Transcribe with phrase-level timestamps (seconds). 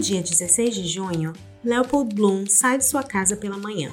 [0.00, 3.92] dia 16 de junho, Leopold Bloom sai de sua casa pela manhã.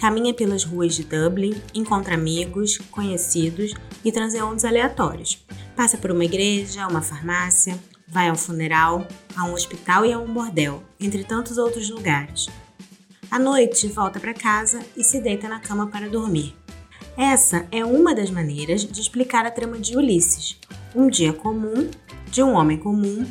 [0.00, 5.44] Caminha pelas ruas de Dublin, encontra amigos, conhecidos e transeuntes aleatórios.
[5.76, 10.32] Passa por uma igreja, uma farmácia, vai ao funeral, a um hospital e a um
[10.32, 12.46] bordel, entre tantos outros lugares.
[13.30, 16.56] À noite, volta para casa e se deita na cama para dormir.
[17.16, 20.58] Essa é uma das maneiras de explicar a trama de Ulisses,
[20.94, 21.90] um dia comum
[22.30, 23.26] de um homem comum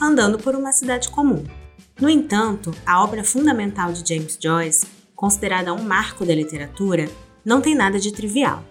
[0.00, 1.44] andando por uma cidade comum.
[2.00, 7.10] No entanto, a obra fundamental de James Joyce, considerada um marco da literatura,
[7.44, 8.62] não tem nada de trivial.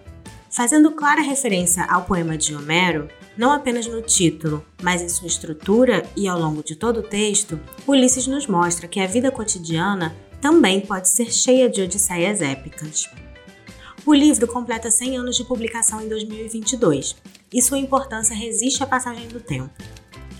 [0.50, 3.06] Fazendo clara referência ao poema de Homero,
[3.36, 7.60] não apenas no título, mas em sua estrutura e ao longo de todo o texto,
[7.86, 13.10] Ulisses nos mostra que a vida cotidiana também pode ser cheia de odisseias épicas.
[14.06, 17.14] O livro completa 100 anos de publicação em 2022
[17.52, 19.70] e sua importância resiste à passagem do tempo.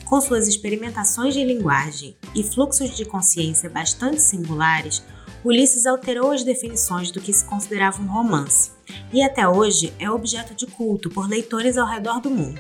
[0.09, 5.05] Com suas experimentações de linguagem e fluxos de consciência bastante singulares,
[5.45, 8.70] Ulisses alterou as definições do que se considerava um romance
[9.12, 12.59] e até hoje é objeto de culto por leitores ao redor do mundo.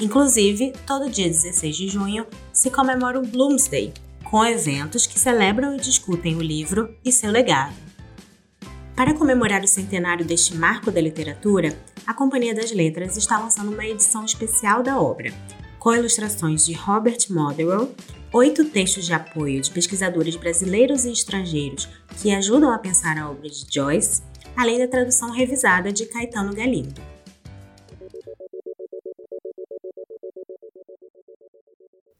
[0.00, 5.80] Inclusive, todo dia 16 de junho se comemora o Bloomsday, com eventos que celebram e
[5.80, 7.74] discutem o livro e seu legado.
[8.96, 13.86] Para comemorar o centenário deste marco da literatura, a Companhia das Letras está lançando uma
[13.86, 15.32] edição especial da obra,
[15.86, 17.94] com ilustrações de Robert Motherwell,
[18.32, 21.88] oito textos de apoio de pesquisadores brasileiros e estrangeiros
[22.20, 24.20] que ajudam a pensar a obra de Joyce,
[24.56, 27.00] além da tradução revisada de Caetano Galindo.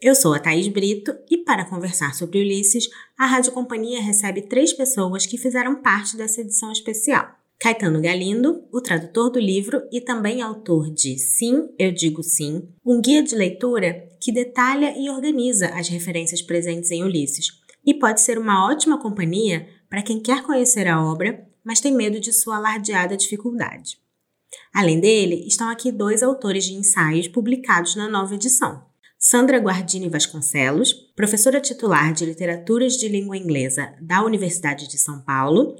[0.00, 4.72] Eu sou a Thaís Brito e, para conversar sobre Ulisses, a Rádio Companhia recebe três
[4.72, 7.36] pessoas que fizeram parte dessa edição especial.
[7.58, 13.00] Caetano Galindo, o tradutor do livro e também autor de Sim, Eu Digo Sim, um
[13.00, 17.48] guia de leitura que detalha e organiza as referências presentes em Ulisses,
[17.84, 22.20] e pode ser uma ótima companhia para quem quer conhecer a obra, mas tem medo
[22.20, 23.98] de sua alardeada dificuldade.
[24.74, 28.84] Além dele, estão aqui dois autores de ensaios publicados na nova edição.
[29.18, 35.74] Sandra Guardini Vasconcelos, professora titular de Literaturas de Língua Inglesa da Universidade de São Paulo,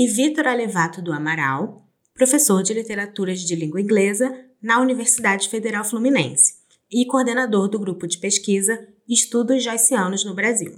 [0.00, 6.54] e Vitor Alevato do Amaral, professor de Literaturas de Língua Inglesa na Universidade Federal Fluminense
[6.90, 10.72] e coordenador do grupo de pesquisa Estudos Joycianos no Brasil.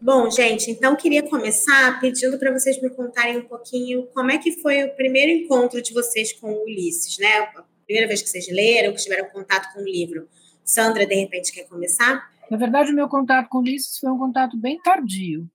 [0.00, 4.52] Bom, gente, então queria começar pedindo para vocês me contarem um pouquinho como é que
[4.60, 7.38] foi o primeiro encontro de vocês com o Ulisses, né?
[7.56, 10.28] A primeira vez que vocês leram, que tiveram contato com o livro.
[10.64, 12.31] Sandra, de repente, quer começar?
[12.52, 15.48] Na verdade, o meu contato com Ulisses foi um contato bem tardio,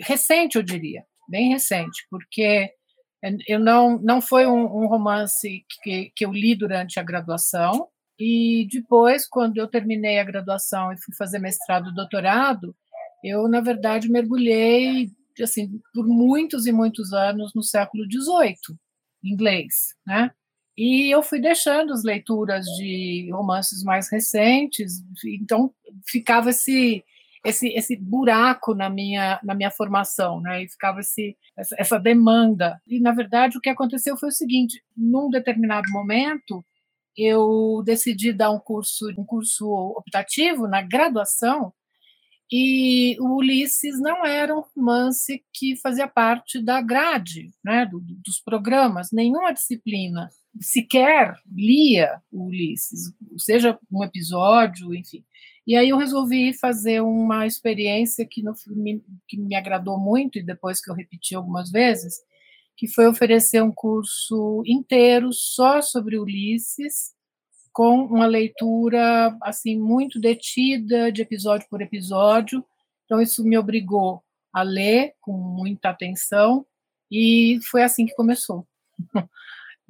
[0.00, 2.70] recente, eu diria, bem recente, porque
[3.46, 7.88] eu não, não foi um, um romance que, que eu li durante a graduação,
[8.18, 12.74] e depois, quando eu terminei a graduação e fui fazer mestrado e doutorado,
[13.22, 18.74] eu, na verdade, mergulhei assim, por muitos e muitos anos no século XVIII,
[19.22, 20.30] inglês, né?
[20.76, 25.72] E eu fui deixando as leituras de romances mais recentes, então
[26.06, 27.02] ficava esse
[27.44, 30.64] esse, esse buraco na minha, na minha formação, né?
[30.64, 32.80] E ficava esse, essa, demanda.
[32.86, 36.64] E, na verdade, o que aconteceu foi o seguinte: num determinado momento,
[37.16, 41.72] eu decidi dar um curso, um curso optativo na graduação
[42.50, 48.38] e o Ulisses não era um romance que fazia parte da grade, né, do, dos
[48.38, 50.30] programas, nenhuma disciplina
[50.60, 55.24] sequer lia o Ulisses, seja um episódio, enfim.
[55.66, 60.42] E aí eu resolvi fazer uma experiência que, no, me, que me agradou muito, e
[60.42, 62.20] depois que eu repeti algumas vezes,
[62.76, 67.14] que foi oferecer um curso inteiro só sobre Ulisses,
[67.72, 72.64] com uma leitura assim muito detida de episódio por episódio.
[73.04, 76.64] Então isso me obrigou a ler com muita atenção
[77.10, 78.66] e foi assim que começou.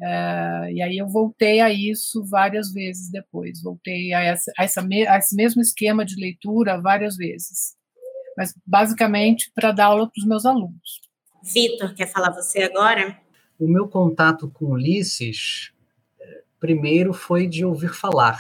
[0.03, 4.81] É, e aí eu voltei a isso várias vezes depois, voltei a, essa, a, essa,
[4.83, 7.75] a esse mesmo esquema de leitura várias vezes,
[8.37, 11.01] mas basicamente para dar aula para os meus alunos.
[11.43, 13.19] Vitor, quer falar você agora?
[13.59, 15.73] O meu contato com Ulisses
[16.59, 18.39] primeiro foi de ouvir falar.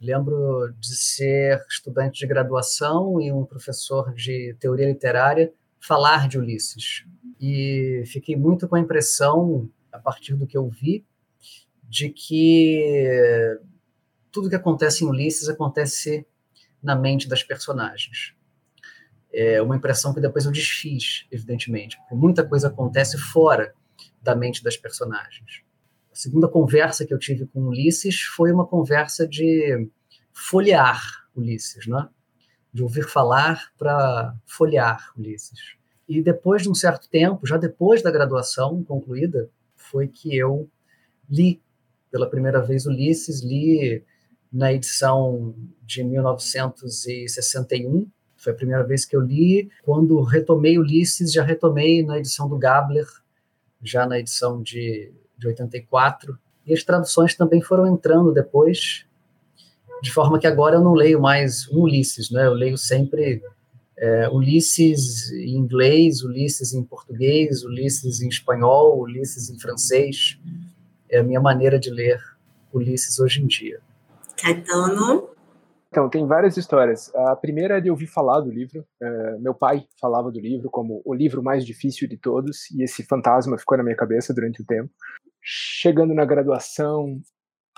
[0.00, 7.04] Lembro de ser estudante de graduação e um professor de teoria literária falar de Ulisses.
[7.40, 11.04] E fiquei muito com a impressão, a partir do que eu vi,
[11.82, 13.58] de que
[14.30, 16.26] tudo que acontece em Ulisses acontece
[16.82, 18.34] na mente das personagens.
[19.32, 23.74] É uma impressão que depois eu desfiz, evidentemente, porque muita coisa acontece fora
[24.22, 25.62] da mente das personagens.
[26.10, 29.88] A segunda conversa que eu tive com Ulisses foi uma conversa de
[30.32, 31.00] folhear
[31.34, 32.08] Ulisses, né?
[32.72, 35.76] de ouvir falar para folhear Ulisses.
[36.08, 39.48] E depois de um certo tempo, já depois da graduação concluída,
[39.90, 40.68] foi que eu
[41.28, 41.60] li
[42.10, 44.02] pela primeira vez Ulisses, li
[44.52, 48.08] na edição de 1961.
[48.36, 49.70] Foi a primeira vez que eu li.
[49.82, 53.06] Quando retomei Ulisses, já retomei na edição do Gabler,
[53.82, 56.38] já na edição de, de 84.
[56.66, 59.04] E as traduções também foram entrando depois,
[60.02, 62.46] de forma que agora eu não leio mais um Ulisses, né?
[62.46, 63.42] Eu leio sempre
[64.00, 70.40] é, Ulisses em inglês, Ulisses em português, Ulisses em espanhol, Ulisses em francês.
[71.10, 72.18] É a minha maneira de ler
[72.72, 73.80] Ulisses hoje em dia.
[74.38, 75.28] Caetano?
[75.88, 77.12] Então, tem várias histórias.
[77.14, 78.86] A primeira é de ouvir falar do livro.
[79.02, 83.02] É, meu pai falava do livro como o livro mais difícil de todos, e esse
[83.02, 84.90] fantasma ficou na minha cabeça durante o tempo.
[85.42, 87.20] Chegando na graduação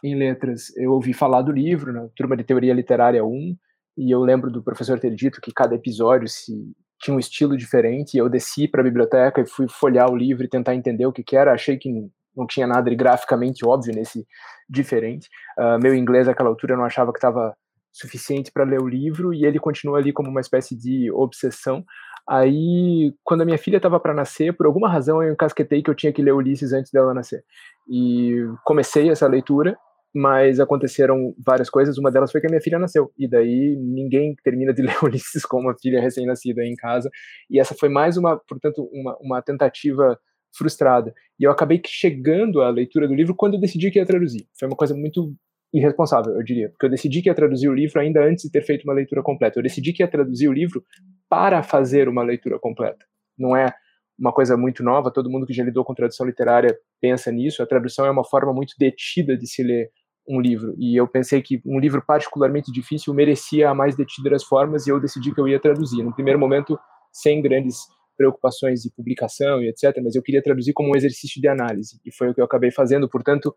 [0.04, 3.56] em letras, eu ouvi falar do livro, na turma de teoria literária 1,
[3.96, 6.52] e eu lembro do professor ter dito que cada episódio se
[7.00, 10.44] tinha um estilo diferente, e eu desci para a biblioteca e fui folhear o livro
[10.44, 11.52] e tentar entender o que, que era.
[11.52, 11.90] Achei que
[12.34, 14.26] não tinha nada de graficamente óbvio nesse
[14.68, 15.28] diferente.
[15.58, 17.54] Uh, meu inglês naquela altura eu não achava que estava
[17.92, 21.84] suficiente para ler o livro e ele continua ali como uma espécie de obsessão.
[22.28, 25.94] Aí, quando a minha filha estava para nascer, por alguma razão eu encasquetei que eu
[25.94, 27.44] tinha que ler Ulisses antes dela nascer.
[27.88, 29.76] E comecei essa leitura,
[30.14, 31.96] mas aconteceram várias coisas.
[31.98, 33.10] Uma delas foi que a minha filha nasceu.
[33.18, 37.10] E daí ninguém termina de ler Ulisses com uma filha recém-nascida em casa.
[37.50, 40.18] E essa foi mais uma, portanto, uma, uma tentativa
[40.56, 41.14] frustrada.
[41.40, 44.46] E eu acabei chegando à leitura do livro quando eu decidi que ia traduzir.
[44.58, 45.34] Foi uma coisa muito
[45.72, 48.62] irresponsável, eu diria, porque eu decidi que ia traduzir o livro ainda antes de ter
[48.62, 49.58] feito uma leitura completa.
[49.58, 50.84] Eu decidi que ia traduzir o livro
[51.30, 53.06] para fazer uma leitura completa.
[53.38, 53.72] Não é
[54.18, 57.62] uma coisa muito nova, todo mundo que já lidou com tradução literária pensa nisso.
[57.62, 59.90] A tradução é uma forma muito detida de se ler
[60.28, 64.44] um livro, e eu pensei que um livro particularmente difícil merecia a mais detida das
[64.44, 66.02] formas, e eu decidi que eu ia traduzir.
[66.02, 66.78] No primeiro momento,
[67.12, 67.78] sem grandes
[68.16, 72.14] preocupações de publicação e etc, mas eu queria traduzir como um exercício de análise, e
[72.14, 73.08] foi o que eu acabei fazendo.
[73.08, 73.54] Portanto,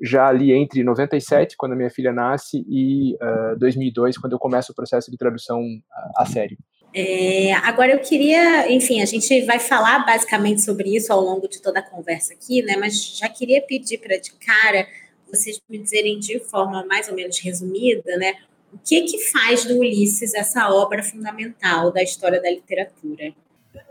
[0.00, 4.74] já ali entre 97, quando minha filha nasce, e uh, 2002, quando eu começo o
[4.74, 5.60] processo de tradução
[5.90, 6.56] a, a sério.
[6.96, 11.60] É, agora eu queria, enfim, a gente vai falar basicamente sobre isso ao longo de
[11.60, 12.76] toda a conversa aqui, né?
[12.76, 14.86] Mas já queria pedir para de cara
[15.30, 18.34] vocês me dizerem de forma mais ou menos resumida, né?
[18.72, 23.32] O que que faz do Ulisses essa obra fundamental da história da literatura?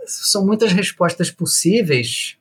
[0.06, 2.38] São muitas respostas possíveis,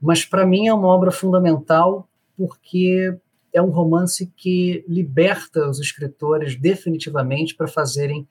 [0.00, 3.14] mas para mim é uma obra fundamental porque
[3.52, 8.26] é um romance que liberta os escritores definitivamente para fazerem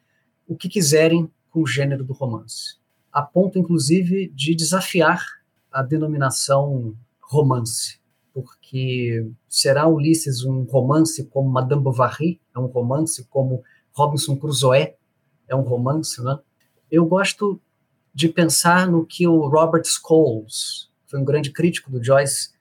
[0.47, 2.77] o que quiserem com o gênero do romance,
[3.11, 5.23] a ponto inclusive de desafiar
[5.71, 7.98] a denominação romance,
[8.41, 14.93] porque será Ulisses um romance como Madame Bovary, é um romance como Robinson Crusoe,
[15.47, 16.39] é um romance, né?
[16.91, 17.59] Eu gosto
[18.13, 22.51] de pensar no que o Robert Scholes, foi um grande crítico do Joyce,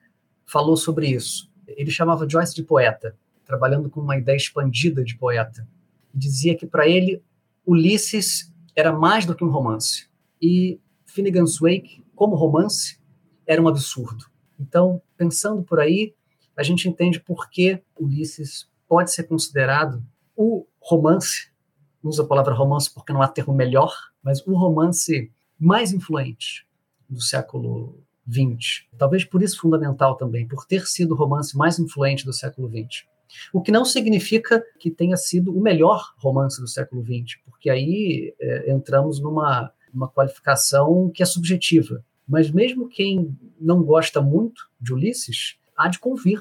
[0.45, 1.49] falou sobre isso.
[1.67, 3.15] Ele chamava Joyce de poeta,
[3.45, 5.67] trabalhando com uma ideia expandida de poeta.
[6.13, 7.21] Dizia que para ele
[7.65, 10.09] Ulisses era mais do que um romance
[10.41, 12.99] e Finnegan's Wake, como romance,
[13.45, 14.25] era um absurdo.
[14.59, 16.13] Então, pensando por aí,
[16.55, 20.03] a gente entende por que Ulisses pode ser considerado
[20.35, 21.49] o romance,
[22.03, 26.67] usa a palavra romance porque não há termo melhor, mas o romance mais influente
[27.09, 28.87] do século XX.
[28.97, 33.05] Talvez por isso fundamental também, por ter sido o romance mais influente do século XX.
[33.53, 38.33] O que não significa que tenha sido o melhor romance do século XX, porque aí
[38.39, 42.03] é, entramos numa uma qualificação que é subjetiva.
[42.29, 46.39] Mas mesmo quem não gosta muito de Ulisses, há de convir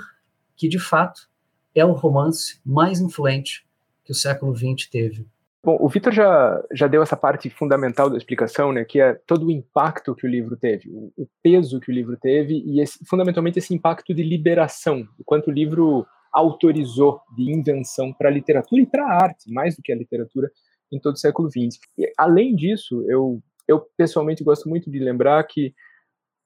[0.54, 1.30] que, de fato,
[1.75, 3.66] é o romance mais influente
[4.04, 5.26] que o século XX teve.
[5.64, 9.47] Bom, o Vitor já, já deu essa parte fundamental da explicação, né, que é todo
[9.47, 13.04] o impacto que o livro teve, o, o peso que o livro teve e esse,
[13.04, 18.83] fundamentalmente esse impacto de liberação, o quanto o livro autorizou de invenção para a literatura
[18.83, 20.50] e para a arte, mais do que a literatura,
[20.92, 21.78] em todo o século XX.
[21.99, 25.75] E, além disso, eu, eu pessoalmente gosto muito de lembrar que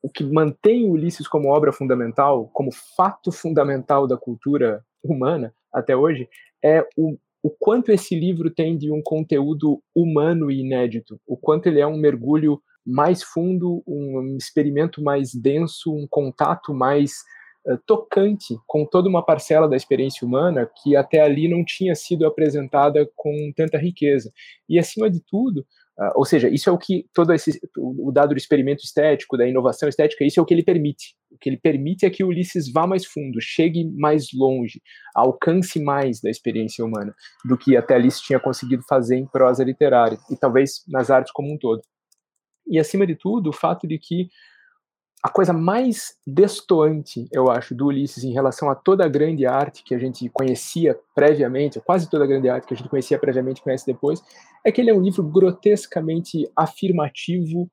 [0.02, 6.28] o que mantém Ulisses como obra fundamental, como fato fundamental da cultura humana até hoje,
[6.62, 11.66] é o o quanto esse livro tem de um conteúdo humano e inédito, o quanto
[11.66, 17.12] ele é um mergulho mais fundo, um experimento mais denso, um contato mais
[17.66, 22.26] uh, tocante com toda uma parcela da experiência humana que até ali não tinha sido
[22.26, 24.32] apresentada com tanta riqueza.
[24.68, 25.66] E acima de tudo,
[26.02, 29.46] Uh, ou seja, isso é o que todo esse o dado do experimento estético, da
[29.46, 31.14] inovação estética, isso é o que ele permite.
[31.40, 34.80] que ele permite é que Ulisses vá mais fundo, chegue mais longe,
[35.14, 39.62] alcance mais da experiência humana do que até ali se tinha conseguido fazer em prosa
[39.62, 41.82] literária e talvez nas artes como um todo.
[42.66, 44.28] E acima de tudo, o fato de que
[45.22, 49.84] a coisa mais destoante, eu acho, do Ulisses em relação a toda a grande arte
[49.84, 53.62] que a gente conhecia previamente, quase toda a grande arte que a gente conhecia previamente
[53.62, 54.20] conhece depois,
[54.66, 57.70] é que ele é um livro grotescamente afirmativo,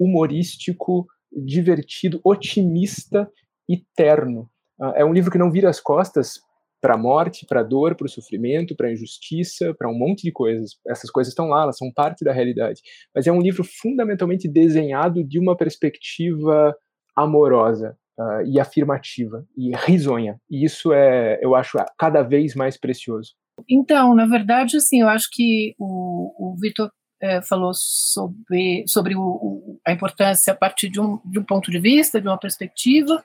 [0.00, 3.30] humorístico, divertido, otimista
[3.68, 4.48] e terno.
[4.80, 6.40] Ah, é um livro que não vira as costas
[6.80, 10.22] para a morte, para a dor, para o sofrimento, para a injustiça, para um monte
[10.22, 10.78] de coisas.
[10.86, 12.80] Essas coisas estão lá, elas são parte da realidade.
[13.14, 16.74] Mas é um livro fundamentalmente desenhado de uma perspectiva
[17.16, 20.40] amorosa uh, e afirmativa e risonha.
[20.50, 23.34] E isso é, eu acho, cada vez mais precioso.
[23.68, 29.22] Então, na verdade, assim, eu acho que o, o Vitor é, falou sobre, sobre o,
[29.22, 33.24] o, a importância a partir de um, de um ponto de vista, de uma perspectiva.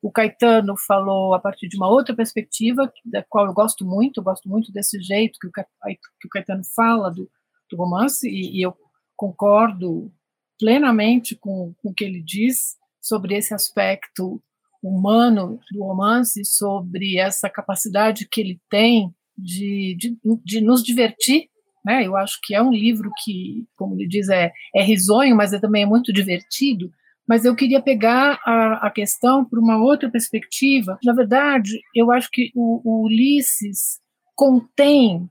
[0.00, 4.24] O Caetano falou a partir de uma outra perspectiva, da qual eu gosto muito, eu
[4.24, 7.28] gosto muito desse jeito que o, que o Caetano fala do,
[7.70, 8.74] do romance, e, e, eu
[9.16, 10.12] concordo
[10.58, 14.40] plenamente com, com o que ele diz sobre esse aspecto
[14.82, 21.48] humano do romance, sobre essa capacidade que ele tem de, de, de nos divertir.
[21.84, 22.06] Né?
[22.06, 25.58] Eu acho que é um livro que, como ele diz, é, é risonho, mas é,
[25.58, 26.90] também é muito divertido.
[27.28, 30.98] Mas eu queria pegar a, a questão por uma outra perspectiva.
[31.04, 34.00] Na verdade, eu acho que o, o Ulisses
[34.34, 35.28] contém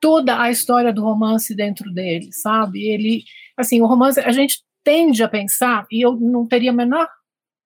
[0.00, 2.82] toda a história do romance dentro dele, sabe?
[2.82, 3.22] Ele,
[3.56, 7.08] assim, o romance, a gente tende a pensar, e eu não teria o menor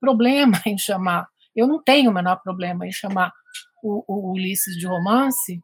[0.01, 3.33] problema em chamar, eu não tenho o menor problema em chamar
[3.83, 5.61] o, o Ulisses de romance,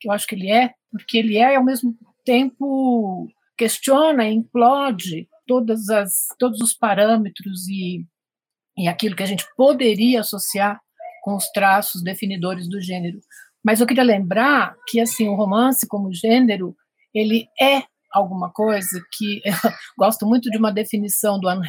[0.00, 5.88] que eu acho que ele é, porque ele é, ao mesmo tempo, questiona, implode todas
[5.88, 8.04] as, todos os parâmetros e,
[8.76, 10.80] e aquilo que a gente poderia associar
[11.22, 13.20] com os traços definidores do gênero.
[13.64, 16.76] Mas eu queria lembrar que assim o romance como gênero
[17.14, 19.54] ele é alguma coisa que eu
[19.98, 21.66] gosto muito de uma definição do Anne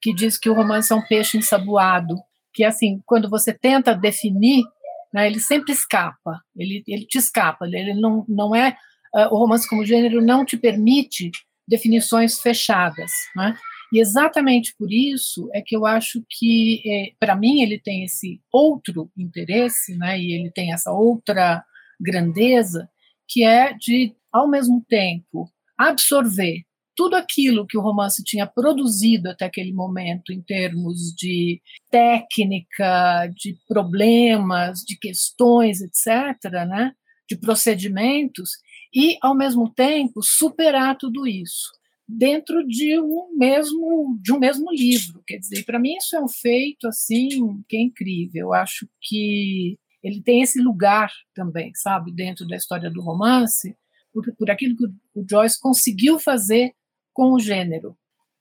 [0.00, 2.16] que diz que o romance é um peixe ensaboado,
[2.54, 4.64] que assim, quando você tenta definir,
[5.12, 8.76] né, ele sempre escapa, ele, ele te escapa, ele não, não é,
[9.14, 11.30] uh, o romance como gênero não te permite
[11.68, 13.56] definições fechadas, né?
[13.92, 18.40] E exatamente por isso é que eu acho que, é, para mim, ele tem esse
[18.52, 21.64] outro interesse, né, e ele tem essa outra
[22.00, 22.88] grandeza,
[23.30, 26.62] que é de ao mesmo tempo, absorver
[26.94, 31.60] tudo aquilo que o romance tinha produzido até aquele momento, em termos de
[31.90, 36.92] técnica, de problemas, de questões, etc., né?
[37.28, 38.50] de procedimentos,
[38.94, 41.70] e, ao mesmo tempo, superar tudo isso
[42.06, 45.22] dentro de um mesmo de um mesmo livro.
[45.24, 48.46] Quer dizer, para mim isso é um feito assim que é incrível.
[48.46, 53.76] Eu acho que ele tem esse lugar também, sabe, dentro da história do romance,
[54.12, 56.72] por, por aquilo que o Joyce conseguiu fazer
[57.12, 57.96] com o gênero.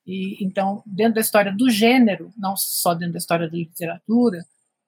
[0.05, 4.45] E então, dentro da história do gênero, não só dentro da história da literatura,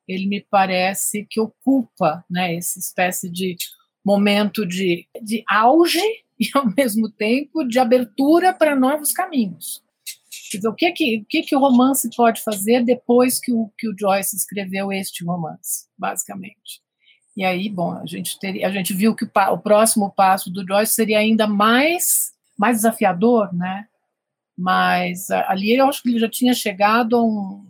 [0.08, 3.56] ele me parece que ocupa, né, essa espécie de
[4.04, 6.02] momento de, de auge
[6.40, 9.84] e ao mesmo tempo de abertura para novos caminhos.
[10.66, 13.96] O que que, o que que o romance pode fazer depois que o, que o
[13.98, 16.82] Joyce escreveu este romance, basicamente?
[17.36, 20.66] E aí, bom, a gente, teria, a gente viu que o, o próximo passo do
[20.68, 23.86] Joyce seria ainda mais, mais desafiador, né?
[24.58, 27.66] Mas ali eu acho que ele já tinha chegado a um,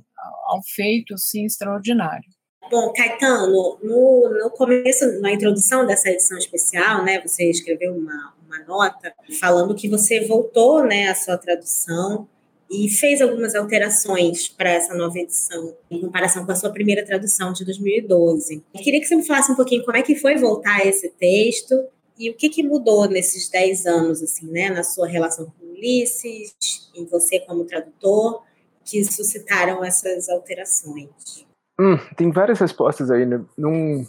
[0.47, 2.29] a um feito assim, extraordinário.
[2.69, 8.59] Bom, Caetano, no, no começo, na introdução dessa edição especial, né, você escreveu uma, uma
[8.65, 12.27] nota falando que você voltou né, à sua tradução
[12.71, 17.51] e fez algumas alterações para essa nova edição, em comparação com a sua primeira tradução
[17.51, 18.63] de 2012.
[18.73, 21.09] Eu queria que você me falasse um pouquinho como é que foi voltar a esse
[21.09, 21.75] texto
[22.17, 26.55] e o que, que mudou nesses 10 anos, assim, né, na sua relação com Ulisses,
[26.95, 28.41] em você como tradutor,
[28.85, 31.45] que suscitaram essas alterações.
[31.77, 33.25] Hum, tem várias respostas aí.
[33.25, 33.43] Né?
[33.57, 34.05] Num,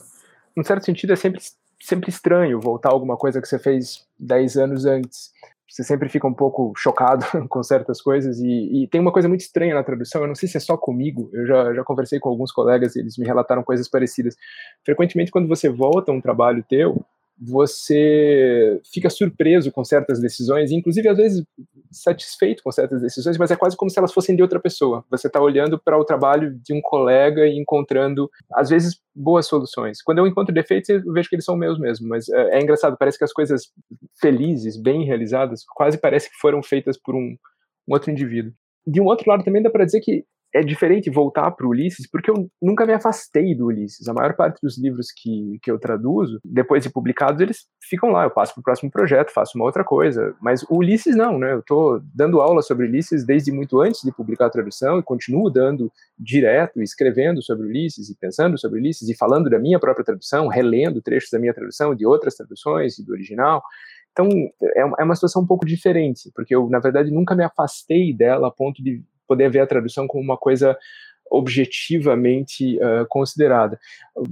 [0.57, 1.41] num certo sentido, é sempre,
[1.81, 5.33] sempre estranho voltar a alguma coisa que você fez 10 anos antes
[5.73, 9.41] você sempre fica um pouco chocado com certas coisas e, e, tem uma coisa muito
[9.41, 12.29] estranha na tradução, eu não sei se é só comigo, eu já, já conversei com
[12.29, 14.37] alguns colegas e eles me relataram coisas parecidas.
[14.85, 17.03] Frequentemente, quando você volta a um trabalho teu,
[17.45, 21.45] você fica surpreso com certas decisões, inclusive às vezes
[21.91, 25.05] satisfeito com certas decisões, mas é quase como se elas fossem de outra pessoa.
[25.11, 30.01] Você está olhando para o trabalho de um colega e encontrando, às vezes, boas soluções.
[30.03, 32.97] Quando eu encontro defeitos, eu vejo que eles são meus mesmo, mas é, é engraçado,
[32.97, 33.73] parece que as coisas
[34.21, 37.37] felizes, bem realizadas, quase parece que foram feitas por um,
[37.89, 38.53] um outro indivíduo.
[38.87, 42.09] De um outro lado, também dá para dizer que é diferente voltar para o Ulisses,
[42.11, 44.07] porque eu nunca me afastei do Ulisses.
[44.07, 48.25] A maior parte dos livros que, que eu traduzo, depois de publicados, eles ficam lá.
[48.25, 50.35] Eu passo para o próximo projeto, faço uma outra coisa.
[50.41, 51.53] Mas o Ulisses não, né?
[51.55, 55.49] Eu estou dando aula sobre Ulisses desde muito antes de publicar a tradução e continuo
[55.49, 60.49] dando direto, escrevendo sobre Ulisses e pensando sobre Ulisses e falando da minha própria tradução,
[60.49, 63.63] relendo trechos da minha tradução, de outras traduções e do original.
[64.13, 64.29] Então,
[64.63, 68.49] é, é uma situação um pouco diferente, porque eu, na verdade, nunca me afastei dela
[68.49, 69.03] a ponto de
[69.33, 70.77] poder ver a tradução como uma coisa
[71.31, 73.79] objetivamente uh, considerada.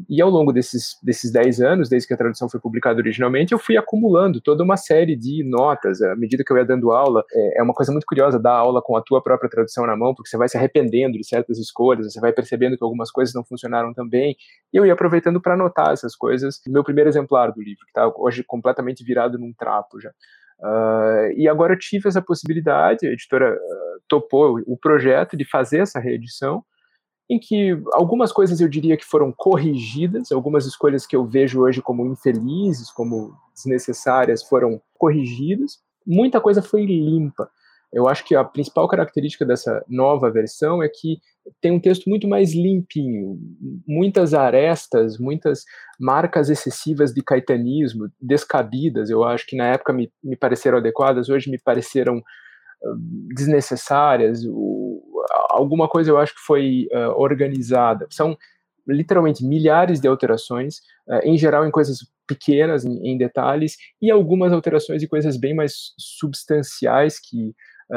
[0.07, 3.59] E ao longo desses, desses 10 anos, desde que a tradução foi publicada originalmente, eu
[3.59, 6.03] fui acumulando toda uma série de notas.
[6.03, 8.83] À medida que eu ia dando aula, é, é uma coisa muito curiosa dar aula
[8.83, 12.13] com a tua própria tradução na mão, porque você vai se arrependendo de certas escolhas,
[12.13, 14.37] você vai percebendo que algumas coisas não funcionaram tão bem,
[14.71, 16.61] e eu ia aproveitando para anotar essas coisas.
[16.67, 20.11] Meu primeiro exemplar do livro, que está hoje completamente virado num trapo já.
[20.61, 25.79] Uh, e agora eu tive essa possibilidade, a editora uh, topou o projeto de fazer
[25.79, 26.63] essa reedição,
[27.31, 31.81] em que algumas coisas eu diria que foram corrigidas, algumas escolhas que eu vejo hoje
[31.81, 37.49] como infelizes, como desnecessárias, foram corrigidas, muita coisa foi limpa.
[37.93, 41.19] Eu acho que a principal característica dessa nova versão é que
[41.61, 43.39] tem um texto muito mais limpinho,
[43.87, 45.65] muitas arestas, muitas
[45.99, 51.51] marcas excessivas de caetanismo, descabidas, eu acho que na época me, me pareceram adequadas, hoje
[51.51, 52.23] me pareceram
[53.35, 55.03] desnecessárias, o,
[55.51, 58.07] alguma coisa eu acho que foi uh, organizada.
[58.11, 58.37] São
[58.87, 64.53] literalmente milhares de alterações, uh, em geral em coisas pequenas, em, em, detalhes, e algumas
[64.53, 67.55] alterações e coisas bem mais substanciais que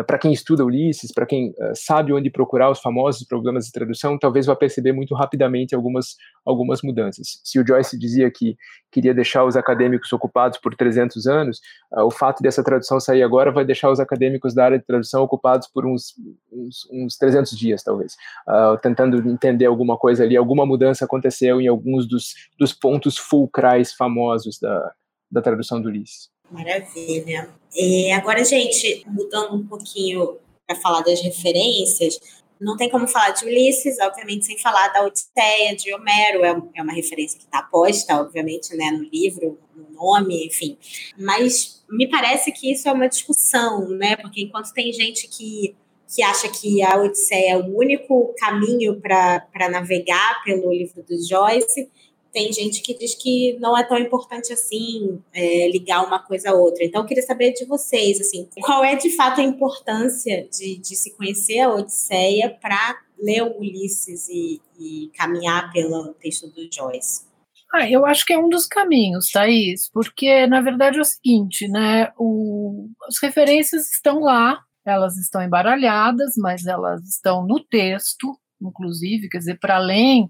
[0.08, 4.18] para quem estuda Ulisses, para quem uh, sabe onde procurar os famosos programas de tradução,
[4.18, 7.40] talvez vá perceber muito rapidamente algumas, algumas mudanças.
[7.44, 8.56] Se o Joyce dizia que
[8.92, 11.60] queria deixar os acadêmicos ocupados por 300 anos,
[11.92, 15.22] uh, o fato dessa tradução sair agora vai deixar os acadêmicos da área de tradução
[15.22, 16.16] ocupados por uns,
[16.52, 18.16] uns, uns 300 dias, talvez,
[18.48, 23.94] uh, tentando entender alguma coisa ali, alguma mudança aconteceu em alguns dos, dos pontos fulcrais
[23.94, 24.92] famosos da,
[25.32, 26.33] da tradução do Ulisses.
[26.52, 27.50] Maravilha.
[27.76, 32.20] É, agora, gente, mudando um pouquinho para falar das referências,
[32.64, 36.82] não tem como falar de Ulisses, obviamente, sem falar da Odisseia de Homero, é, é
[36.82, 40.78] uma referência que está posta, obviamente, né, no livro, no nome, enfim.
[41.18, 44.16] Mas me parece que isso é uma discussão, né?
[44.16, 45.76] Porque enquanto tem gente que,
[46.14, 51.90] que acha que a Odisseia é o único caminho para navegar pelo livro do Joyce,
[52.34, 56.54] tem gente que diz que não é tão importante assim é, ligar uma coisa a
[56.54, 56.84] outra.
[56.84, 60.96] Então, eu queria saber de vocês, assim, qual é de fato a importância de, de
[60.96, 67.32] se conhecer a Odisseia para ler o Ulisses e, e caminhar pelo texto do Joyce?
[67.72, 71.68] Ah, eu acho que é um dos caminhos, Thaís, porque na verdade é o seguinte,
[71.68, 72.12] né?
[72.20, 79.40] O, as referências estão lá, elas estão embaralhadas, mas elas estão no texto, inclusive, quer
[79.40, 80.30] dizer, para além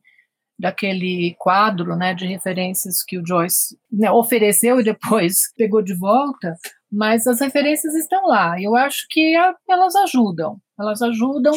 [0.58, 6.56] daquele quadro né, de referências que o Joyce né, ofereceu e depois pegou de volta,
[6.92, 8.62] mas as referências estão lá.
[8.62, 11.54] Eu acho que a, elas ajudam, elas ajudam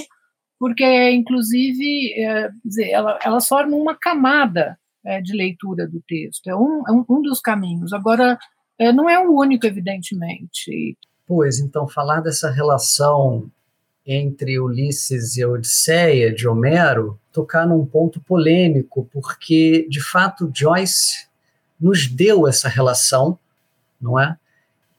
[0.59, 6.49] porque, inclusive, é, dizer, ela, elas formam uma camada é, de leitura do texto.
[6.49, 7.93] É um, é um, um dos caminhos.
[7.93, 8.39] Agora,
[8.79, 10.97] é, não é o único, evidentemente.
[11.27, 13.51] Pois, então, falar dessa relação
[14.07, 21.27] entre Ulisses e Odisseia de Homero tocar num ponto polêmico, porque de fato Joyce
[21.79, 23.39] nos deu essa relação,
[24.01, 24.37] não é?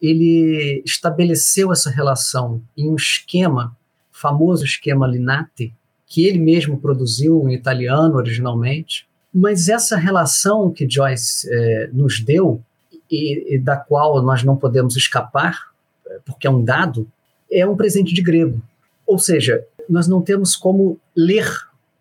[0.02, 3.76] Ele estabeleceu essa relação em um esquema,
[4.12, 5.74] famoso esquema Linate,
[6.06, 9.08] que ele mesmo produziu em italiano originalmente.
[9.34, 12.62] Mas essa relação que Joyce é, nos deu,
[13.10, 15.72] e, e da qual nós não podemos escapar,
[16.26, 17.08] porque é um dado,
[17.52, 18.62] é um presente de grego.
[19.08, 21.50] Ou seja, nós não temos como ler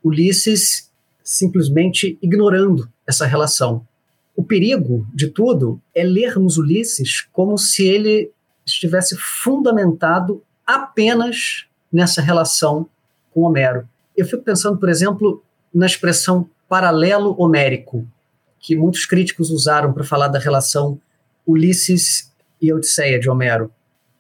[0.02, 0.90] Ulisses
[1.22, 3.86] simplesmente ignorando essa relação.
[4.34, 8.30] O perigo de tudo é lermos Ulisses como se ele
[8.66, 12.88] estivesse fundamentado apenas nessa relação
[13.32, 13.88] com Homero.
[14.16, 15.42] Eu fico pensando, por exemplo,
[15.72, 18.06] na expressão paralelo homérico,
[18.58, 21.00] que muitos críticos usaram para falar da relação
[21.46, 23.70] Ulisses e Odisseia de Homero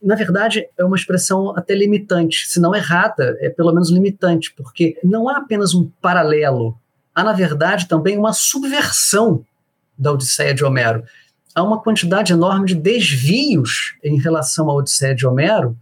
[0.06, 4.96] na verdade, é uma expressão até limitante, se não errada, é pelo menos limitante, porque
[5.02, 6.78] não há apenas um paralelo,
[7.12, 9.44] há, na verdade, também uma subversão
[9.98, 11.02] da Odisseia de Homero.
[11.52, 15.76] Há uma quantidade enorme de desvios em relação à Odisseia de Homero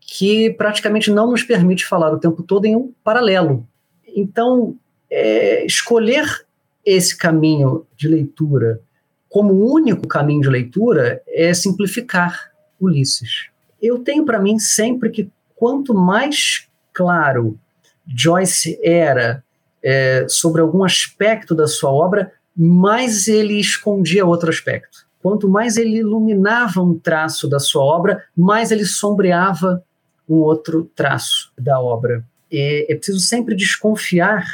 [0.00, 3.68] que praticamente não nos permite falar o tempo todo em um paralelo.
[4.16, 4.76] Então,
[5.10, 6.46] é, escolher
[6.86, 8.80] esse caminho de leitura
[9.28, 12.50] como único caminho de leitura é simplificar
[12.80, 13.50] Ulisses.
[13.80, 17.58] Eu tenho para mim sempre que quanto mais claro,
[18.06, 19.44] Joyce era
[19.82, 25.06] é, sobre algum aspecto da sua obra, mais ele escondia outro aspecto.
[25.20, 29.82] Quanto mais ele iluminava um traço da sua obra, mais ele sombreava
[30.28, 32.24] um outro traço da obra.
[32.50, 34.44] E é preciso sempre desconfiar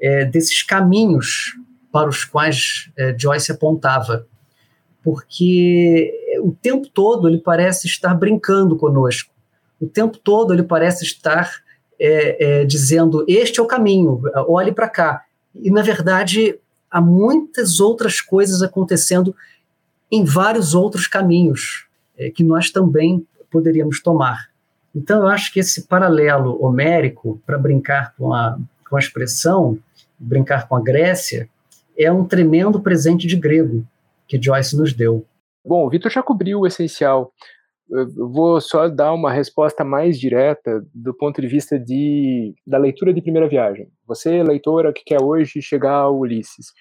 [0.00, 1.56] é, desses caminhos
[1.92, 4.26] para os quais é, Joyce apontava,
[5.02, 9.32] porque o tempo todo ele parece estar brincando conosco,
[9.80, 11.50] o tempo todo ele parece estar
[11.98, 15.24] é, é, dizendo: Este é o caminho, olhe para cá.
[15.54, 16.58] E, na verdade,
[16.90, 19.34] há muitas outras coisas acontecendo
[20.10, 24.48] em vários outros caminhos é, que nós também poderíamos tomar.
[24.94, 29.78] Então, eu acho que esse paralelo homérico, para brincar com a, com a expressão,
[30.18, 31.48] brincar com a Grécia,
[31.96, 33.86] é um tremendo presente de grego
[34.26, 35.24] que Joyce nos deu.
[35.70, 37.32] Bom, o Vitor já cobriu o essencial.
[37.88, 43.14] Eu vou só dar uma resposta mais direta do ponto de vista de, da leitura
[43.14, 43.86] de primeira viagem.
[44.04, 46.72] Você, leitora que quer hoje chegar ao Ulisses,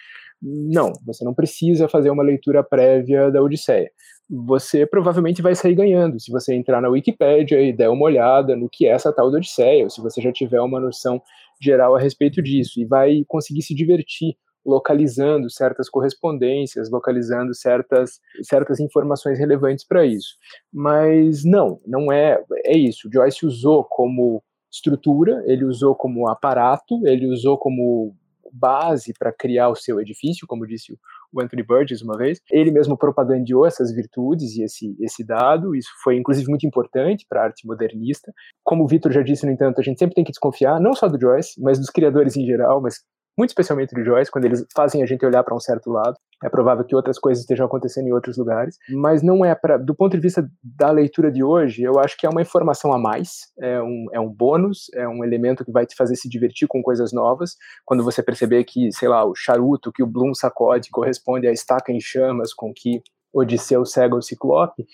[0.41, 3.91] não, você não precisa fazer uma leitura prévia da Odisseia.
[4.27, 8.67] Você provavelmente vai sair ganhando se você entrar na Wikipédia e der uma olhada no
[8.67, 11.21] que é essa tal da Odisseia, ou se você já tiver uma noção
[11.61, 14.33] geral a respeito disso, e vai conseguir se divertir
[14.65, 20.35] localizando certas correspondências, localizando certas, certas informações relevantes para isso.
[20.71, 23.09] Mas não, não é, é isso.
[23.11, 28.15] Joyce usou como estrutura, ele usou como aparato, ele usou como
[28.51, 30.97] base para criar o seu edifício, como disse
[31.31, 32.39] o Anthony Burgess uma vez.
[32.51, 37.41] Ele mesmo propagandeou essas virtudes e esse, esse dado, isso foi inclusive muito importante para
[37.41, 38.33] a arte modernista.
[38.63, 41.07] Como o Vitor já disse, no entanto, a gente sempre tem que desconfiar, não só
[41.07, 43.03] do Joyce, mas dos criadores em geral, mas
[43.37, 46.15] muito especialmente do Joyce, quando eles fazem a gente olhar para um certo lado.
[46.43, 49.77] É provável que outras coisas estejam acontecendo em outros lugares, mas não é para.
[49.77, 52.97] Do ponto de vista da leitura de hoje, eu acho que é uma informação a
[52.97, 56.67] mais, é um, é um bônus, é um elemento que vai te fazer se divertir
[56.67, 57.55] com coisas novas.
[57.85, 61.91] Quando você perceber que, sei lá, o charuto que o Bloom sacode corresponde à estaca
[61.91, 63.01] em chamas com que
[63.33, 64.85] Odisseu cega o Ciclope,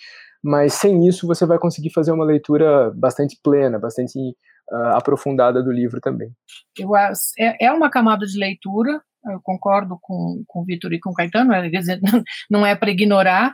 [0.43, 4.35] mas sem isso você vai conseguir fazer uma leitura bastante plena, bastante
[4.71, 6.31] uh, aprofundada do livro também.
[6.77, 11.11] Eu, é, é uma camada de leitura, eu concordo com, com o Vitor e com
[11.11, 11.99] o Caetano, quer dizer,
[12.49, 13.51] não é para ignorar,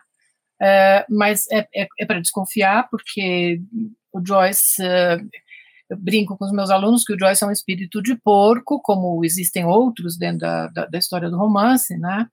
[0.61, 3.61] uh, mas é, é, é para desconfiar, porque
[4.13, 4.83] o Joyce,
[5.89, 9.23] eu brinco com os meus alunos que o Joyce é um espírito de porco, como
[9.23, 12.27] existem outros dentro da, da, da história do romance, né?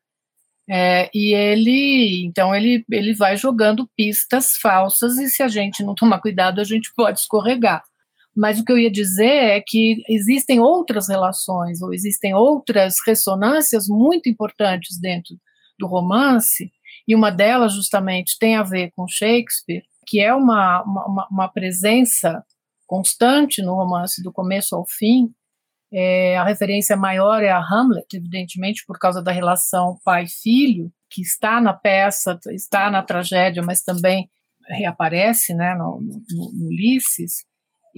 [0.70, 5.94] É, e ele, então, ele, ele vai jogando pistas falsas e se a gente não
[5.94, 7.82] tomar cuidado, a gente pode escorregar.
[8.38, 13.88] Mas o que eu ia dizer é que existem outras relações, ou existem outras ressonâncias
[13.88, 15.34] muito importantes dentro
[15.76, 16.70] do romance,
[17.06, 22.44] e uma delas justamente tem a ver com Shakespeare, que é uma, uma, uma presença
[22.86, 25.30] constante no romance do começo ao fim.
[25.92, 31.60] É, a referência maior é a Hamlet, evidentemente, por causa da relação pai-filho, que está
[31.60, 34.30] na peça, está na tragédia, mas também
[34.68, 37.47] reaparece né, no, no, no Ulisses.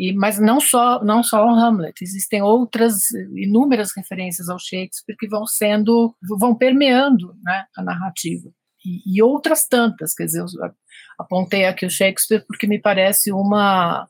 [0.00, 5.28] E, mas não só não só o Hamlet, existem outras inúmeras referências ao Shakespeare que
[5.28, 8.50] vão sendo vão permeando né, a narrativa
[8.82, 10.46] e, e, outras tantas, quer dizer, eu
[11.18, 14.08] apontei aqui o Shakespeare porque me parece uma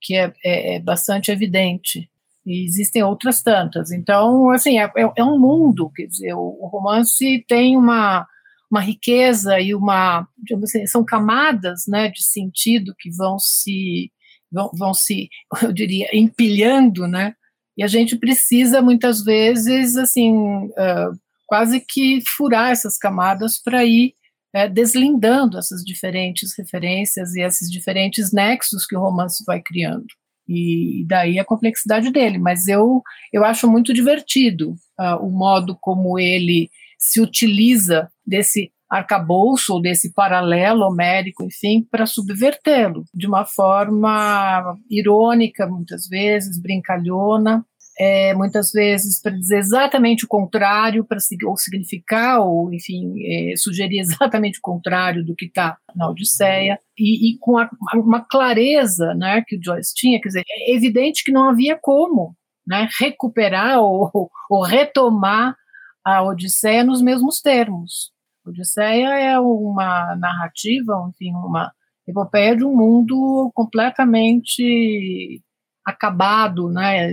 [0.00, 2.08] que é, é, é bastante evidente
[2.46, 3.90] e existem outras tantas.
[3.90, 8.26] Então, assim, é, é, é um mundo, quer dizer, o, romance tem uma
[8.70, 10.26] uma riqueza e uma
[10.62, 14.10] assim, são camadas né, de sentido que vão se
[14.54, 15.28] vão, vão se,
[15.62, 17.34] eu diria, empilhando, né?
[17.76, 21.12] E a gente precisa muitas vezes, assim, uh,
[21.46, 24.14] quase que furar essas camadas para ir
[24.56, 30.06] uh, deslindando essas diferentes referências e esses diferentes nexos que o romance vai criando.
[30.46, 32.38] E daí a complexidade dele.
[32.38, 39.74] Mas eu, eu acho muito divertido uh, o modo como ele se utiliza desse arcabouço
[39.74, 47.64] ou desse paralelo homérico, enfim, para subvertê-lo de uma forma irônica, muitas vezes, brincalhona,
[47.98, 53.98] é, muitas vezes para dizer exatamente o contrário, para ou significar, ou enfim, é, sugerir
[54.00, 59.42] exatamente o contrário do que está na Odisseia, e, e com a, uma clareza né,
[59.46, 64.30] que o Joyce tinha, quer dizer, é evidente que não havia como né, recuperar ou,
[64.50, 65.56] ou retomar
[66.04, 68.13] a Odisseia nos mesmos termos.
[68.44, 71.72] Odisseia é uma narrativa, enfim, uma
[72.06, 75.42] epopeia de um mundo completamente
[75.84, 77.10] acabado, né,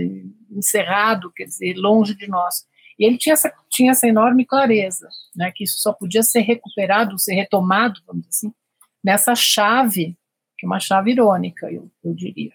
[0.50, 2.66] encerrado, quer dizer, longe de nós.
[2.98, 7.18] E ele tinha essa, tinha essa enorme clareza, né, que isso só podia ser recuperado,
[7.18, 8.54] ser retomado, vamos dizer assim,
[9.02, 10.16] nessa chave,
[10.58, 12.52] que é uma chave irônica, eu, eu diria.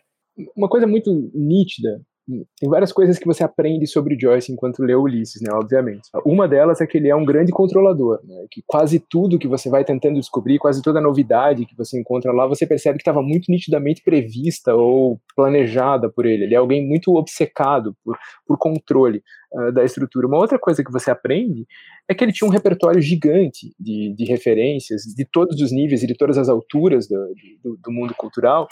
[0.55, 5.41] Uma coisa muito nítida tem várias coisas que você aprende sobre Joyce enquanto lê Ulisses,
[5.41, 6.09] né, obviamente.
[6.25, 9.69] Uma delas é que ele é um grande controlador, né, que quase tudo que você
[9.69, 13.49] vai tentando descobrir, quase toda novidade que você encontra lá, você percebe que estava muito
[13.49, 16.43] nitidamente prevista ou planejada por ele.
[16.43, 20.27] Ele é alguém muito obcecado por, por controle uh, da estrutura.
[20.27, 21.65] Uma outra coisa que você aprende
[22.09, 26.07] é que ele tinha um repertório gigante de, de referências de todos os níveis e
[26.07, 28.67] de todas as alturas do, do, do mundo cultural,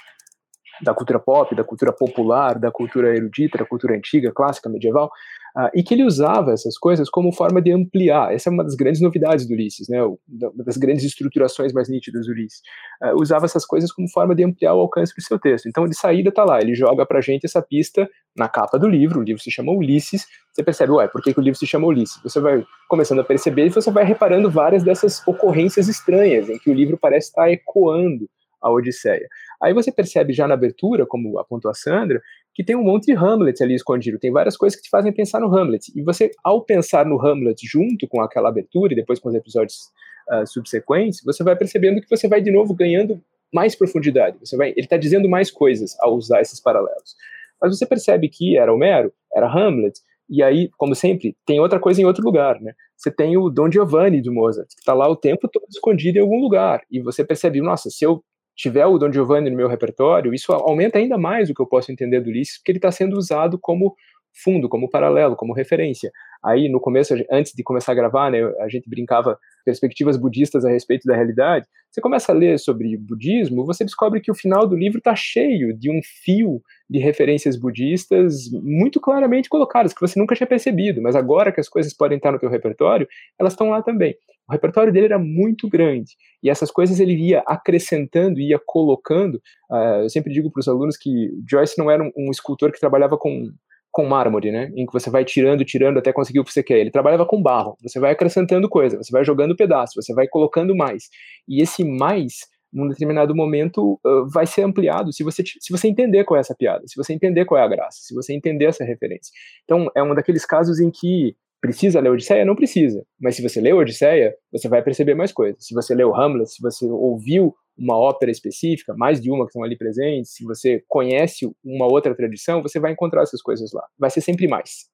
[0.81, 5.09] da cultura pop, da cultura popular, da cultura erudita, da cultura antiga, clássica, medieval,
[5.57, 8.33] uh, e que ele usava essas coisas como forma de ampliar.
[8.33, 12.25] Essa é uma das grandes novidades do Ulisses, né, uma das grandes estruturações mais nítidas
[12.25, 12.61] do Ulisses.
[13.03, 15.67] Uh, usava essas coisas como forma de ampliar o alcance do seu texto.
[15.67, 19.21] Então, de saída está lá, ele joga para gente essa pista na capa do livro,
[19.21, 21.87] o livro se chama Ulisses, você percebe, ué, por que, que o livro se chama
[21.87, 22.21] Ulisses?
[22.21, 26.69] Você vai começando a perceber e você vai reparando várias dessas ocorrências estranhas, em que
[26.69, 28.27] o livro parece estar ecoando
[28.65, 29.27] a Odisseia.
[29.61, 32.19] Aí você percebe já na abertura, como apontou a Sandra,
[32.53, 35.39] que tem um monte de Hamlet ali escondido, tem várias coisas que te fazem pensar
[35.39, 35.91] no Hamlet.
[35.95, 39.91] E você, ao pensar no Hamlet junto com aquela abertura e depois com os episódios
[40.31, 43.21] uh, subsequentes, você vai percebendo que você vai de novo ganhando
[43.53, 44.37] mais profundidade.
[44.39, 47.15] Você vai, ele está dizendo mais coisas ao usar esses paralelos.
[47.61, 52.01] Mas você percebe que era Homero, era Hamlet, e aí, como sempre, tem outra coisa
[52.01, 52.73] em outro lugar, né?
[52.97, 56.21] Você tem o Don Giovanni do Mozart, que está lá o tempo todo escondido em
[56.21, 56.81] algum lugar.
[56.89, 58.23] E você percebe, nossa, se eu
[58.55, 61.91] tiver o Don Giovanni no meu repertório, isso aumenta ainda mais o que eu posso
[61.91, 63.95] entender do Ulisses, porque ele está sendo usado como
[64.35, 66.11] fundo, como paralelo, como referência.
[66.43, 70.69] Aí, no começo, antes de começar a gravar, né, a gente brincava perspectivas budistas a
[70.69, 71.65] respeito da realidade.
[71.89, 75.73] Você começa a ler sobre budismo, você descobre que o final do livro está cheio
[75.73, 81.15] de um fio de referências budistas muito claramente colocadas, que você nunca tinha percebido, mas
[81.15, 83.07] agora que as coisas podem estar no teu repertório,
[83.39, 84.13] elas estão lá também.
[84.47, 86.11] O repertório dele era muito grande,
[86.43, 89.35] e essas coisas ele ia acrescentando, ia colocando.
[89.71, 92.79] Uh, eu sempre digo para os alunos que Joyce não era um, um escultor que
[92.79, 93.49] trabalhava com
[93.95, 94.69] com mármore, né?
[94.75, 96.79] Em que você vai tirando, tirando até conseguir o que você quer.
[96.79, 97.77] Ele trabalhava com barro.
[97.81, 101.05] Você vai acrescentando coisa, você vai jogando pedaço, você vai colocando mais.
[101.47, 102.39] E esse mais,
[102.73, 106.53] num determinado momento, uh, vai ser ampliado se você, se você entender qual é essa
[106.53, 109.31] piada, se você entender qual é a graça, se você entender essa referência.
[109.63, 112.45] Então, é um daqueles casos em que Precisa ler Odisseia?
[112.45, 113.03] Não precisa.
[113.19, 115.65] Mas se você lê Odisseia, você vai perceber mais coisas.
[115.65, 119.63] Se você leu Hamlet, se você ouviu uma ópera específica, mais de uma que estão
[119.63, 123.85] ali presentes, se você conhece uma outra tradição, você vai encontrar essas coisas lá.
[123.97, 124.89] Vai ser sempre mais.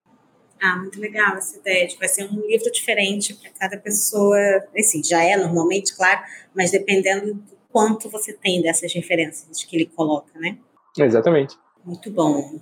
[0.62, 1.88] Ah, muito legal essa ideia.
[2.00, 4.38] Vai ser um livro diferente para cada pessoa.
[4.78, 6.22] Assim, já é normalmente, claro,
[6.56, 10.58] mas dependendo do quanto você tem dessas referências que ele coloca, né?
[11.00, 11.56] Exatamente.
[11.84, 12.60] Muito bom.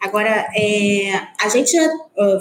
[0.00, 1.88] Agora, é, a gente já,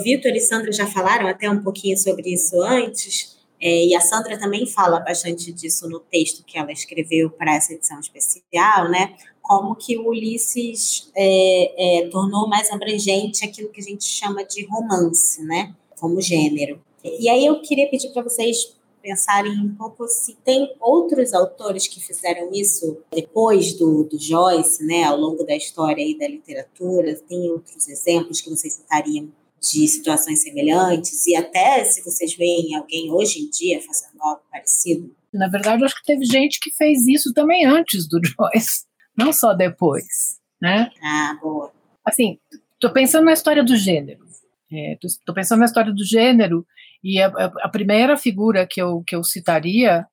[0.03, 4.39] Vitor e Sandra já falaram até um pouquinho sobre isso antes, é, e a Sandra
[4.39, 9.15] também fala bastante disso no texto que ela escreveu para essa edição especial, né?
[9.41, 14.65] Como que o Ulisses é, é, tornou mais abrangente aquilo que a gente chama de
[14.65, 15.76] romance, né?
[16.00, 16.82] Como gênero.
[17.04, 22.00] E aí eu queria pedir para vocês pensarem um pouco se tem outros autores que
[22.00, 27.50] fizeram isso depois do, do Joyce, né, ao longo da história e da literatura, tem
[27.50, 29.30] outros exemplos que vocês citariam
[29.62, 35.15] de situações semelhantes e até se vocês veem alguém hoje em dia fazendo algo parecido?
[35.32, 39.54] Na verdade, acho que teve gente que fez isso também antes do Joyce, não só
[39.54, 40.89] depois, né?
[41.02, 41.71] Ah, boa.
[42.04, 42.39] Assim,
[42.74, 44.26] estou pensando na história do gênero.
[44.71, 46.65] Estou é, pensando na história do gênero
[47.04, 50.08] e a, a, primeira figura que eu, que eu citaria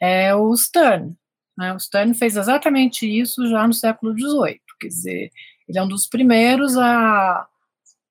[0.00, 1.14] é o Stern.
[1.56, 1.72] Né?
[1.74, 4.60] O Stern fez exatamente isso já no século XVIII.
[4.80, 5.30] Quer dizer,
[5.68, 7.46] ele é um dos primeiros a,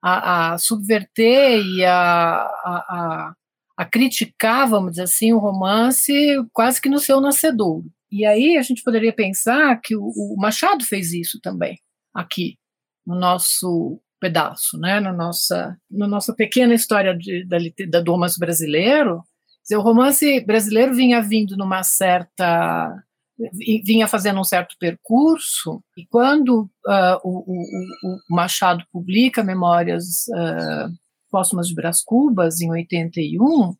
[0.01, 3.33] a, a subverter e a, a,
[3.77, 6.13] a, criticar, vamos dizer assim, o romance
[6.53, 7.86] quase que no seu nascedouro.
[8.12, 11.79] E aí a gente poderia pensar que o, o Machado fez isso também,
[12.13, 12.57] aqui,
[13.05, 17.57] no nosso pedaço, né, na nossa, na nossa pequena história de, da,
[17.89, 19.21] da, do romance brasileiro,
[19.75, 23.03] o romance brasileiro vinha vindo numa certa
[23.84, 27.62] vinha fazendo um certo percurso e quando uh, o, o,
[28.04, 30.91] o, Machado publica Memórias uh,
[31.30, 33.76] Póstumas de Brás Cubas em 81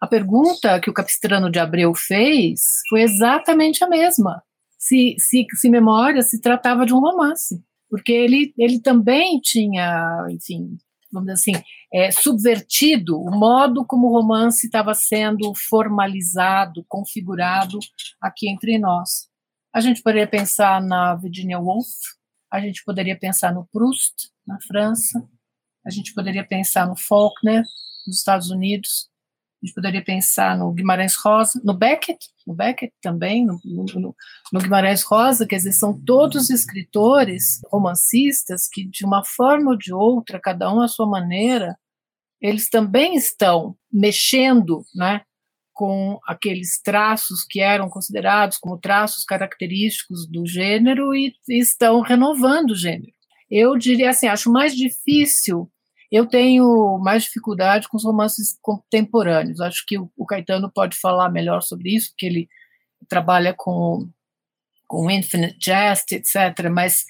[0.00, 4.42] a pergunta que o Capistrano de Abreu fez foi exatamente a mesma.
[4.78, 10.78] Se, se, se Memórias se tratava de um romance porque ele, ele também tinha, enfim,
[11.12, 17.78] vamos dizer assim, é, subvertido o modo como o romance estava sendo formalizado, configurado
[18.20, 19.28] aqui entre nós.
[19.74, 21.88] A gente poderia pensar na Virginia Woolf,
[22.50, 25.26] a gente poderia pensar no Proust, na França,
[25.84, 27.64] a gente poderia pensar no Faulkner,
[28.06, 29.08] nos Estados Unidos,
[29.62, 34.16] A gente poderia pensar no Guimarães Rosa, no Beckett, no Beckett também, no, no,
[34.52, 39.94] no Guimarães Rosa, quer dizer, são todos escritores, romancistas, que de uma forma ou de
[39.94, 41.76] outra, cada um à sua maneira,
[42.40, 45.22] eles também estão mexendo, né,
[45.72, 52.72] com aqueles traços que eram considerados como traços característicos do gênero e, e estão renovando
[52.72, 53.12] o gênero.
[53.48, 55.70] Eu diria assim, acho mais difícil
[56.12, 59.62] eu tenho mais dificuldade com os romances contemporâneos.
[59.62, 62.48] Acho que o, Caetano pode falar melhor sobre isso, porque ele
[63.08, 64.06] trabalha com,
[64.86, 66.68] com Infinite Jest, etc.
[66.70, 67.06] Mas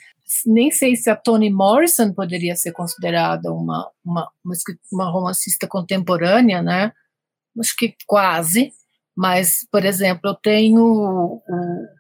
[0.47, 4.31] nem sei se a Toni Morrison poderia ser considerada uma, uma,
[4.93, 6.93] uma, romancista contemporânea, né?
[7.59, 8.73] Acho que quase.
[9.17, 11.43] Mas, por exemplo, eu tenho o,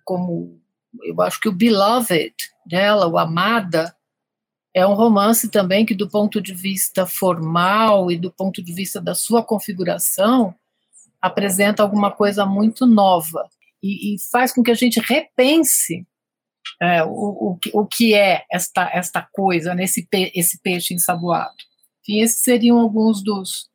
[0.05, 0.63] como
[1.03, 2.33] eu acho que o Beloved
[2.65, 3.93] dela, o Amada,
[4.75, 9.01] é um romance também que, do ponto de vista formal e do ponto de vista
[9.01, 10.55] da sua configuração,
[11.21, 13.49] apresenta alguma coisa muito nova
[13.83, 16.07] e, e faz com que a gente repense
[16.81, 21.55] é, o, o, o, que é esta, esta coisa, nesse pe, esse peixe ensaboado.
[22.01, 23.69] Enfim, esses seriam alguns dos,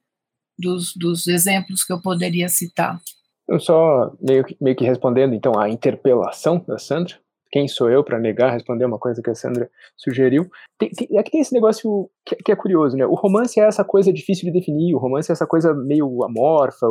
[0.57, 2.99] dos, dos exemplos que eu poderia citar.
[3.47, 7.15] Eu só meio que, meio que respondendo então à interpelação da Sandra,
[7.51, 10.49] quem sou eu para negar, responder uma coisa que a Sandra sugeriu.
[10.77, 13.05] Tem, tem, é que tem esse negócio que, que, é curioso, né?
[13.05, 16.87] O romance é essa coisa difícil de definir, o romance é essa coisa meio amorfa,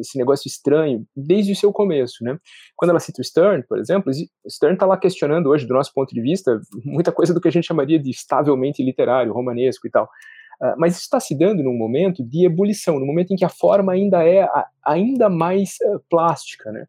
[0.00, 2.38] esse, negócio estranho, desde o seu começo, né?
[2.76, 4.12] Quando ela cita o Stern, por exemplo,
[4.48, 7.52] Stern está lá questionando hoje, do nosso ponto de vista, muita coisa do que a
[7.52, 10.08] gente chamaria de estavelmente literário, romanesco e tal.
[10.60, 13.48] Uh, mas isso está se dando num momento de ebulição, num momento em que a
[13.48, 16.84] forma ainda é a, ainda mais uh, plástica, né?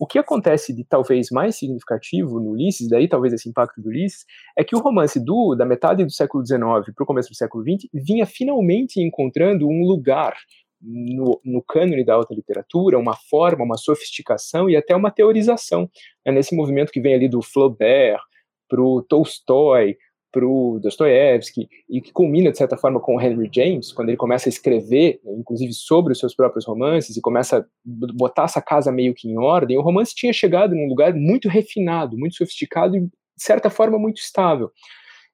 [0.00, 4.24] O que acontece de talvez mais significativo no Ulisses, daí talvez esse impacto do Ulisses,
[4.56, 6.58] é que o romance do da metade do século XIX
[6.96, 10.34] para o começo do século XX vinha finalmente encontrando um lugar
[10.80, 15.86] no, no cânone da alta literatura, uma forma, uma sofisticação e até uma teorização.
[16.24, 18.22] É nesse movimento que vem ali do Flaubert
[18.70, 19.98] para o Tolstói,
[20.32, 24.16] para o Dostoiévski, e que culmina, de certa forma, com o Henry James, quando ele
[24.16, 28.92] começa a escrever, inclusive sobre os seus próprios romances, e começa a botar essa casa
[28.92, 33.00] meio que em ordem, o romance tinha chegado num lugar muito refinado, muito sofisticado e,
[33.00, 34.70] de certa forma, muito estável.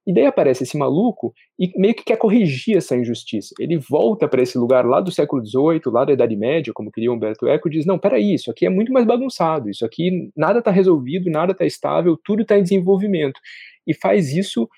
[0.07, 3.53] E daí aparece esse maluco e meio que quer corrigir essa injustiça.
[3.59, 7.11] Ele volta para esse lugar lá do século XVIII, lá da Idade Média, como queria
[7.11, 10.61] Humberto Eco, e diz: não, peraí, isso aqui é muito mais bagunçado, isso aqui nada
[10.61, 13.41] está resolvido, nada está estável, tudo está em desenvolvimento.
[13.85, 14.69] E faz isso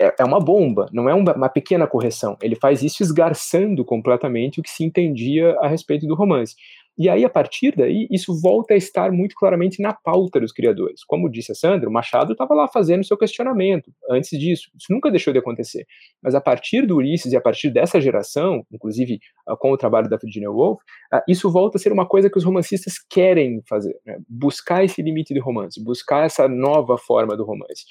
[0.00, 2.36] é, é uma bomba, não é uma, pequena correção.
[2.42, 6.54] Ele faz isso esgarçando completamente o que se entendia a respeito do romance.
[6.98, 11.02] E aí, a partir daí, isso volta a estar muito claramente na pauta dos criadores.
[11.04, 14.70] Como disse a Sandra, o Machado estava lá fazendo seu questionamento antes disso.
[14.78, 15.86] Isso nunca deixou de acontecer.
[16.22, 19.18] Mas a partir do Ulisses e a partir dessa geração, inclusive
[19.48, 20.82] uh, com o trabalho da Virginia Woolf,
[21.14, 23.98] uh, isso volta a ser uma coisa que os romancistas querem fazer.
[24.04, 24.18] Né?
[24.28, 27.86] Buscar esse limite de romance, buscar essa nova forma do romance.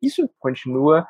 [0.00, 1.04] Isso continua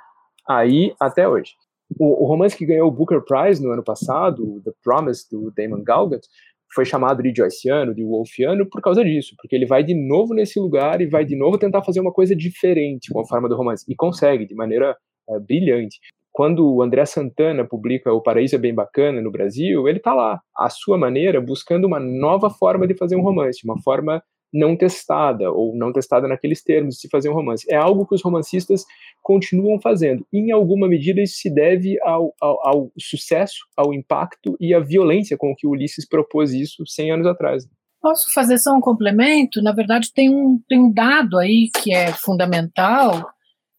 [0.49, 1.53] aí até hoje.
[1.99, 5.83] O, o, romance que ganhou o Booker Prize no ano passado, The Promise, do Damon
[5.83, 6.27] Galgut,
[6.75, 10.59] foi chamado de Joyceano, de Wolfiano, por causa disso, porque ele vai de novo nesse
[10.59, 13.85] lugar e vai de novo tentar fazer uma coisa diferente com a forma do romance,
[13.89, 14.97] e consegue, de maneira
[15.29, 16.01] é, brilhante.
[16.33, 20.41] Quando o André Santana publica O Paraíso é Bem Bacana no Brasil, ele está lá,
[20.57, 24.21] à sua maneira, buscando uma nova forma de fazer um romance, uma forma
[24.55, 27.67] não testada, ou não testada naqueles termos se fazer um romance.
[27.69, 28.85] É algo que os romancistas
[29.21, 30.25] continuam fazendo.
[30.33, 35.37] Em alguma medida, isso se deve ao, ao, ao sucesso, ao impacto e à violência
[35.37, 37.69] com que Ulisses propôs isso 100 anos atrás.
[38.01, 39.61] Posso fazer só um complemento?
[39.61, 43.27] Na verdade, tem um, tem um dado aí que é fundamental,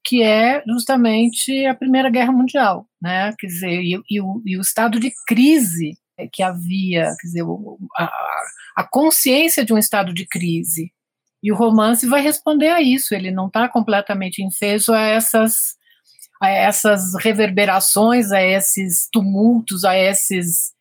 [0.04, 3.34] que é justamente a Primeira Guerra Mundial, né?
[3.40, 5.94] Quer dizer, e, e, o, e o estado de crise
[6.34, 7.44] que havia, quer dizer,
[7.98, 8.42] a, a
[8.84, 10.92] consciência de um estado de crise.
[11.42, 15.76] E o romance vai responder a isso, ele não está completamente infeso a essas,
[16.42, 20.74] a essas reverberações, a esses tumultos, a esses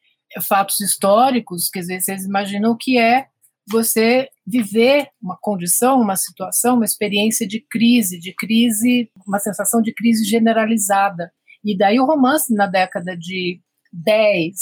[0.49, 3.27] fatos históricos, quer dizer, vocês imaginam o que é
[3.69, 9.93] você viver uma condição, uma situação, uma experiência de crise, de crise, uma sensação de
[9.93, 11.33] crise generalizada.
[11.65, 13.61] E daí o romance na década de
[13.93, 14.55] 10,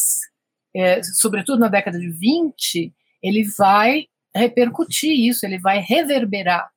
[0.76, 6.70] é, sobretudo na década de 20, ele vai repercutir isso, ele vai reverberar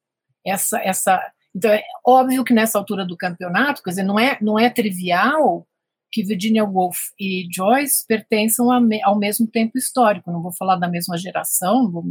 [0.45, 1.21] essa essa
[1.55, 5.65] então é óbvio que nessa altura do campeonato, quer dizer, não é não é trivial
[6.11, 8.71] que Virginia Woolf e Joyce pertençam
[9.03, 10.31] ao mesmo tempo histórico.
[10.31, 12.05] Não vou falar da mesma geração, vou,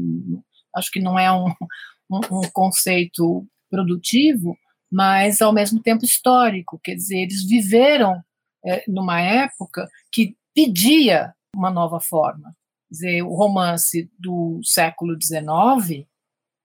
[0.77, 1.47] acho que não é um,
[2.11, 4.57] um, um conceito produtivo,
[4.93, 6.79] mas ao mesmo tempo histórico.
[6.85, 8.23] Quer dizer, eles viveram
[8.65, 12.55] é, numa época que pedia uma nova forma
[12.95, 16.07] dizer, o romance do século XIX,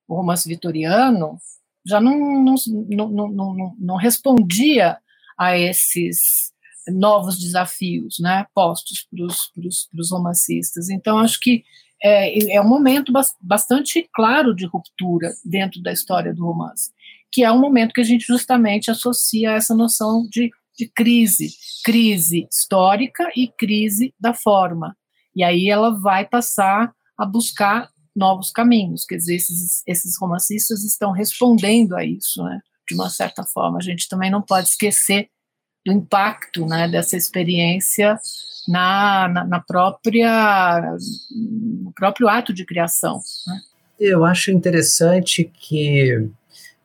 [0.07, 1.37] o romance vitoriano,
[1.85, 2.55] já não, não,
[2.89, 4.97] não, não, não, respondia
[5.37, 6.51] a esses
[6.87, 10.89] novos desafios né, postos para os romancistas.
[10.89, 11.63] Então, acho que
[12.01, 13.11] é, é um momento
[13.41, 16.91] bastante claro de ruptura dentro da história do romance,
[17.31, 21.49] que é um momento que a gente justamente associa a essa noção de, de crise,
[21.83, 24.95] crise histórica e crise da forma.
[25.39, 31.13] E aí ela vai passar a buscar novos caminhos, quer dizer, esses, esses romancistas estão
[31.13, 33.77] respondendo a isso, né, de uma certa forma.
[33.77, 35.29] A gente também não pode esquecer
[35.85, 38.19] do impacto né, dessa experiência
[38.67, 40.97] na, na, na, própria
[41.31, 43.21] no próprio ato de criação.
[43.47, 43.61] Né?
[43.97, 46.29] Eu acho interessante que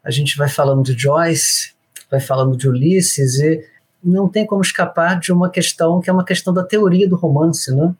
[0.04, 1.74] a gente vai falando de Joyce,
[2.08, 3.66] vai falando de Ulisses e
[4.00, 7.74] não tem como escapar de uma questão que é uma questão da teoria do romance,
[7.74, 7.92] né?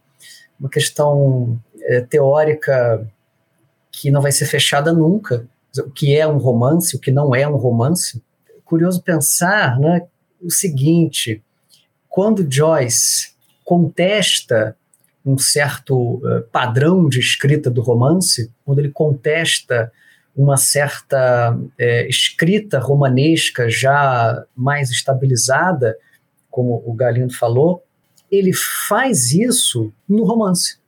[0.58, 3.06] Uma questão é, teórica
[3.90, 5.46] que não vai ser fechada nunca.
[5.78, 8.22] O que é um romance, o que não é um romance.
[8.64, 10.06] Curioso pensar, né,
[10.40, 11.42] o seguinte:
[12.08, 13.34] quando Joyce
[13.64, 14.76] contesta
[15.24, 19.90] um certo uh, padrão de escrita do romance, quando ele contesta
[20.36, 25.96] uma certa é, escrita romanesca já mais estabilizada,
[26.50, 27.84] como o Galindo falou,
[28.30, 30.78] ele faz isso no romance.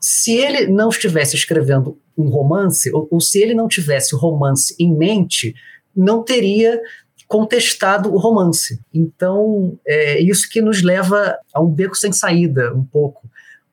[0.00, 4.74] Se ele não estivesse escrevendo um romance, ou, ou se ele não tivesse o romance
[4.78, 5.54] em mente,
[5.94, 6.80] não teria
[7.28, 8.80] contestado o romance.
[8.92, 13.28] Então, é isso que nos leva a um beco sem saída, um pouco,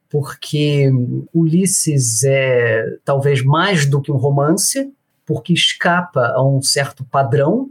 [0.09, 0.91] porque
[1.33, 4.91] Ulisses é talvez mais do que um romance,
[5.25, 7.69] porque escapa a um certo padrão,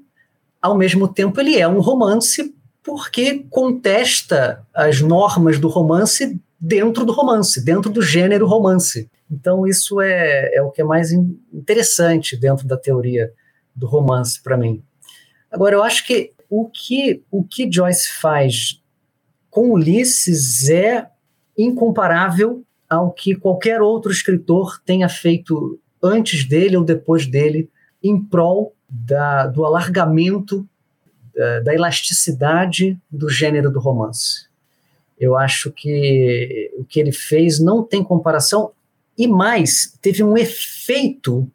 [0.61, 7.12] ao mesmo tempo ele é um romance porque contesta as normas do romance dentro do
[7.12, 9.11] romance, dentro do gênero romance.
[9.30, 13.33] Então, isso é, é o que é mais interessante dentro da teoria
[13.74, 14.83] do romance para mim.
[15.51, 18.80] Agora, eu acho que o que, o que Joyce faz
[19.51, 21.09] com Ulisses é
[21.57, 27.70] incomparável ao que qualquer outro escritor tenha feito antes dele ou depois dele
[28.03, 30.68] em prol da, do alargamento,
[31.35, 34.47] da, da elasticidade do gênero do romance.
[35.18, 38.72] Eu acho que o que ele fez não tem comparação
[39.16, 41.49] e mais, teve um efeito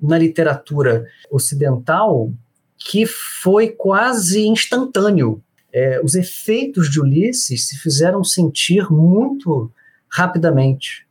[0.00, 2.30] na literatura ocidental
[2.76, 5.42] que foi quase instantâneo.
[5.72, 9.70] É, os efeitos de Ulisses se fizeram sentir muito
[10.08, 11.06] rapidamente.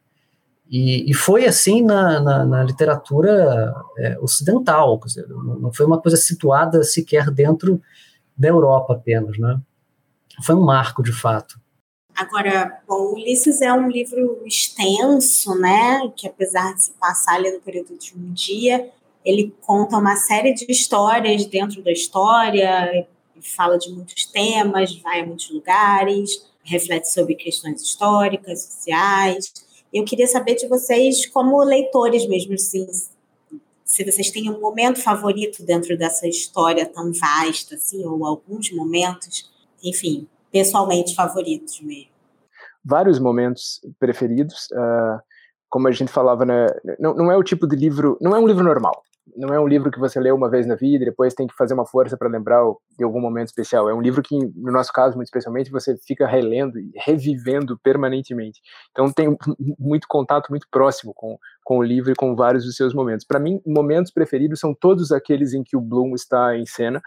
[0.70, 6.18] E, e foi assim na, na, na literatura é, ocidental, dizer, não foi uma coisa
[6.18, 7.82] situada sequer dentro
[8.38, 9.60] da Europa apenas, né?
[10.44, 11.60] Foi um marco, de fato.
[12.16, 16.12] Agora, bom, Ulisses é um livro extenso, né?
[16.16, 18.90] Que apesar de se passar ali no período de um dia,
[19.26, 23.08] ele conta uma série de histórias dentro da história,
[23.42, 29.52] fala de muitos temas, vai a muitos lugares, reflete sobre questões históricas, sociais.
[29.92, 32.88] Eu queria saber de vocês, como leitores mesmo, assim,
[33.94, 39.52] se vocês têm um momento favorito dentro dessa história tão vasta, assim, ou alguns momentos,
[39.84, 42.12] enfim, pessoalmente favoritos mesmo.
[42.84, 44.68] Vários momentos preferidos.
[44.72, 45.22] Uh,
[45.70, 46.68] como a gente falava, né,
[47.00, 49.04] não, não é o tipo de livro, não é um livro normal
[49.36, 51.56] não é um livro que você lê uma vez na vida e depois tem que
[51.56, 52.62] fazer uma força para lembrar
[52.98, 53.90] de algum momento especial.
[53.90, 58.60] É um livro que, no nosso caso, muito especialmente, você fica relendo e revivendo permanentemente.
[58.92, 59.36] Então tem
[59.80, 63.26] muito contato muito próximo com, com o livro e com vários dos seus momentos.
[63.26, 67.02] Para mim, momentos preferidos são todos aqueles em que o Bloom está em cena.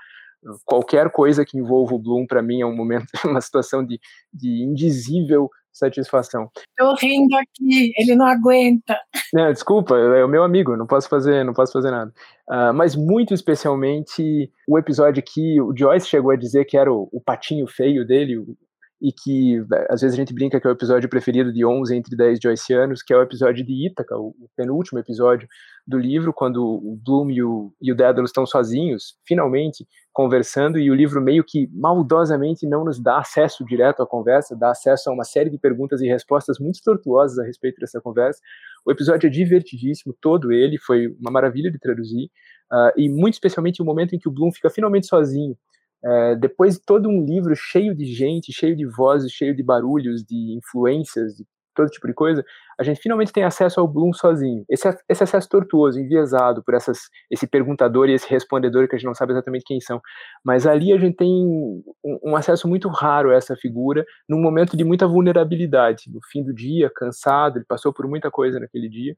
[0.65, 4.01] Qualquer coisa que envolva o Bloom, para mim, é um momento, uma situação de,
[4.33, 6.51] de indizível satisfação.
[6.71, 8.99] Estou rindo aqui, ele não aguenta.
[9.33, 12.13] Não, desculpa, é o meu amigo, não posso fazer, não posso fazer nada.
[12.49, 17.09] Uh, mas muito especialmente o episódio que o Joyce chegou a dizer que era o,
[17.13, 18.57] o patinho feio dele, o,
[19.01, 22.17] e que às vezes a gente brinca que é o episódio preferido de 11 entre
[22.17, 25.47] 10 Joyceanos, que é o episódio de Ítaca, o, o penúltimo episódio
[25.87, 30.91] do livro, quando o Bloom e o, e o Dédalo estão sozinhos, finalmente conversando, e
[30.91, 35.13] o livro meio que maldosamente não nos dá acesso direto à conversa, dá acesso a
[35.13, 38.41] uma série de perguntas e respostas muito tortuosas a respeito dessa conversa.
[38.85, 42.31] O episódio é divertidíssimo, todo ele, foi uma maravilha de traduzir,
[42.73, 45.57] uh, e muito especialmente o momento em que o Bloom fica finalmente sozinho,
[46.05, 50.23] é, depois de todo um livro cheio de gente, cheio de vozes, cheio de barulhos,
[50.25, 51.45] de influências, de
[51.77, 52.45] todo tipo de coisa,
[52.81, 54.65] a gente finalmente tem acesso ao Bloom sozinho.
[54.69, 59.07] Esse, esse acesso tortuoso, enviesado por essas, esse perguntador e esse respondedor que a gente
[59.07, 60.01] não sabe exatamente quem são.
[60.45, 64.77] Mas ali a gente tem um, um acesso muito raro a essa figura, num momento
[64.77, 66.11] de muita vulnerabilidade.
[66.13, 69.15] No fim do dia, cansado, ele passou por muita coisa naquele dia.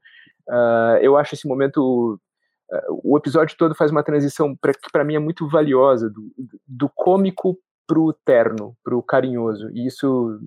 [0.47, 2.19] Uh, eu acho esse momento
[3.03, 6.31] o episódio todo faz uma transição pra, que para mim é muito valiosa do,
[6.67, 7.57] do cômico
[7.87, 9.69] pro terno, pro carinhoso.
[9.73, 10.39] E isso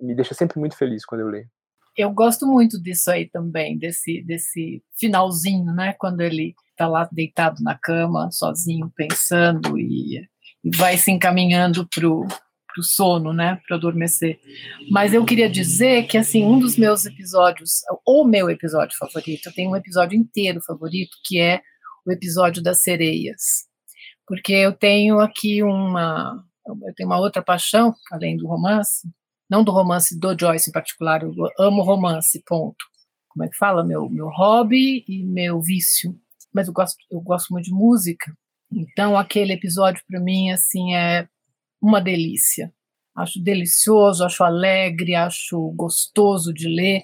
[0.00, 1.48] me deixa sempre muito feliz quando eu leio.
[1.96, 5.94] Eu gosto muito disso aí também, desse, desse finalzinho, né?
[5.98, 10.24] Quando ele está lá deitado na cama, sozinho, pensando e,
[10.62, 12.24] e vai se encaminhando pro
[12.78, 14.38] pro sono, né, para adormecer.
[14.90, 19.52] Mas eu queria dizer que assim um dos meus episódios, ou meu episódio favorito, eu
[19.52, 21.60] tenho um episódio inteiro favorito que é
[22.06, 23.66] o episódio das sereias,
[24.26, 29.08] porque eu tenho aqui uma eu tenho uma outra paixão além do romance,
[29.50, 32.84] não do romance do Joyce em particular, eu amo romance, ponto.
[33.28, 33.82] Como é que fala?
[33.82, 36.14] Meu, meu hobby e meu vício.
[36.52, 38.30] Mas eu gosto, eu gosto muito de música.
[38.70, 41.26] Então, aquele episódio, para mim, assim, é
[41.80, 42.72] uma delícia.
[43.16, 47.02] Acho delicioso, acho alegre, acho gostoso de ler,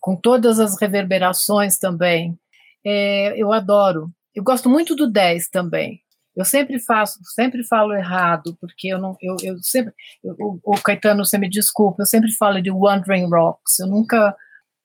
[0.00, 2.38] com todas as reverberações também.
[2.84, 4.10] É, eu adoro.
[4.34, 6.00] Eu gosto muito do 10 também.
[6.34, 9.92] Eu sempre faço, sempre falo errado, porque eu não, eu, eu sempre,
[10.22, 14.34] eu, o, Caetano, você me desculpa, eu sempre falo de Wandering Rocks, eu nunca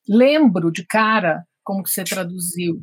[0.10, 2.82] lembro de cara como que você traduziu.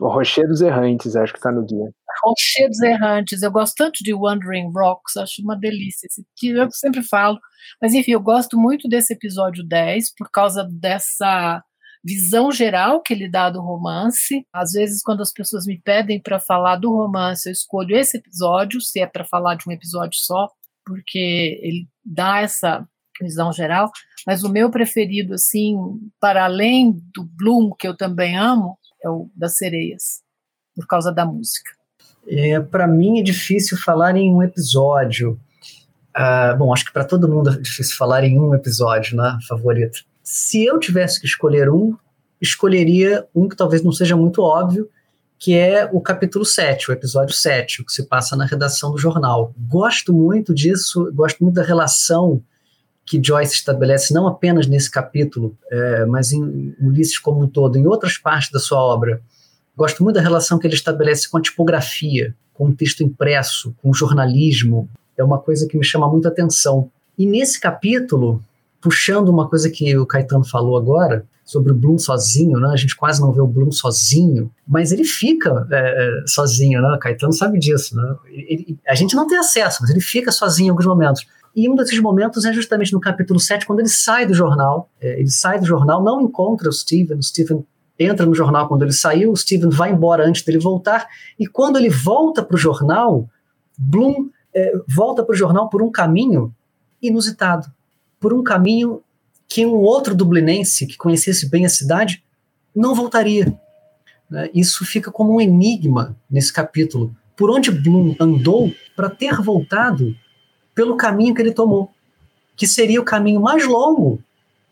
[0.00, 1.90] Rochedos Errantes, acho que está no guia.
[2.24, 6.08] Rochedos Errantes, eu gosto tanto de Wandering Rocks, acho uma delícia,
[6.42, 7.38] eu sempre falo,
[7.80, 11.62] mas enfim, eu gosto muito desse episódio 10, por causa dessa
[12.04, 14.46] visão geral que ele dá do romance.
[14.52, 18.80] Às vezes, quando as pessoas me pedem para falar do romance, eu escolho esse episódio,
[18.80, 20.50] se é para falar de um episódio só,
[20.84, 22.86] porque ele dá essa
[23.20, 23.90] visão geral.
[24.26, 25.76] Mas o meu preferido, assim,
[26.20, 30.22] para além do Bloom, que eu também amo, é o das sereias,
[30.74, 31.70] por causa da música.
[32.26, 35.38] É, para mim é difícil falar em um episódio.
[36.16, 40.04] Uh, bom, acho que para todo mundo é difícil falar em um episódio, né, favorito
[40.24, 41.94] se eu tivesse que escolher um,
[42.40, 44.88] escolheria um que talvez não seja muito óbvio,
[45.38, 48.96] que é o capítulo 7, o episódio 7, o que se passa na redação do
[48.96, 49.52] jornal.
[49.68, 52.42] Gosto muito disso, gosto muito da relação
[53.06, 57.86] que Joyce estabelece, não apenas nesse capítulo, é, mas em Ulisses como um todo, em
[57.86, 59.20] outras partes da sua obra.
[59.76, 63.90] Gosto muito da relação que ele estabelece com a tipografia, com o texto impresso, com
[63.90, 64.88] o jornalismo.
[65.18, 66.90] É uma coisa que me chama muita atenção.
[67.18, 68.42] E nesse capítulo,
[68.80, 72.70] puxando uma coisa que o Caetano falou agora, sobre o Bloom sozinho, né?
[72.72, 76.88] A gente quase não vê o Bloom sozinho, mas ele fica é, é, sozinho, né?
[76.94, 78.16] O Caetano sabe disso, né?
[78.28, 81.26] Ele, a gente não tem acesso, mas ele fica sozinho em alguns momentos.
[81.54, 84.90] E um desses momentos é justamente no capítulo 7, quando ele sai do jornal.
[85.00, 87.64] É, ele sai do jornal, não encontra o Steven, o Steven
[87.98, 91.06] entra no jornal quando ele saiu, o Steven vai embora antes dele voltar,
[91.38, 93.28] e quando ele volta para o jornal,
[93.78, 96.52] Bloom é, volta para o jornal por um caminho
[97.00, 97.72] inusitado
[98.24, 99.02] por um caminho
[99.46, 102.24] que um outro dublinense que conhecesse bem a cidade
[102.74, 103.54] não voltaria.
[104.30, 104.48] Né?
[104.54, 107.14] Isso fica como um enigma nesse capítulo.
[107.36, 110.16] Por onde Bloom andou para ter voltado
[110.74, 111.90] pelo caminho que ele tomou,
[112.56, 114.22] que seria o caminho mais longo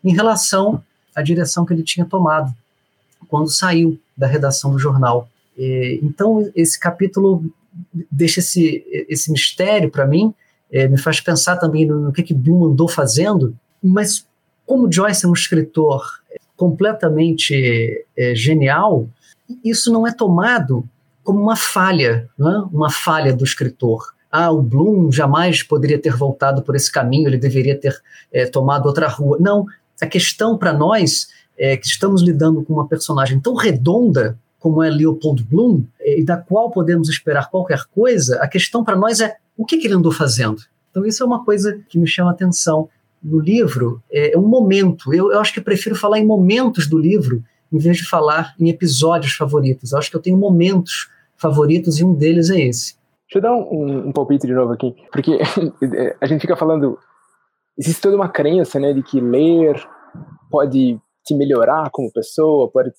[0.03, 0.83] em relação
[1.15, 2.53] à direção que ele tinha tomado
[3.27, 5.27] quando saiu da redação do jornal.
[6.01, 7.43] então, esse capítulo
[8.11, 10.33] deixa esse, esse mistério para mim
[10.73, 14.25] é, me faz pensar também no, que, que andou fazendo, mas
[14.65, 16.03] como Joyce é um escritor
[16.57, 19.07] completamente é, genial,
[19.63, 20.83] isso não é tomado
[21.23, 22.43] como uma falha, é?
[22.71, 24.13] uma falha do escritor.
[24.35, 27.95] Ah, o Bloom jamais poderia ter voltado por esse caminho, ele deveria ter
[28.31, 29.37] é, tomado outra rua.
[29.39, 29.67] Não,
[30.01, 34.89] a questão para nós é que estamos lidando com uma personagem tão redonda como é
[34.89, 39.35] Leopold Bloom, é, e da qual podemos esperar qualquer coisa, a questão para nós é
[39.55, 40.63] o que, que ele andou fazendo?
[40.89, 42.89] Então, isso é uma coisa que me chama atenção
[43.21, 44.01] no livro.
[44.11, 45.13] É, é um momento.
[45.13, 48.55] Eu, eu acho que eu prefiro falar em momentos do livro em vez de falar
[48.59, 49.91] em episódios favoritos.
[49.91, 52.95] Eu acho que eu tenho momentos favoritos e um deles é esse.
[53.33, 55.39] Deixa eu dar um, um palpite de novo aqui, porque
[56.21, 56.99] a gente fica falando.
[57.75, 59.75] Existe toda uma crença né, de que ler
[60.51, 62.97] pode te melhorar como pessoa, pode te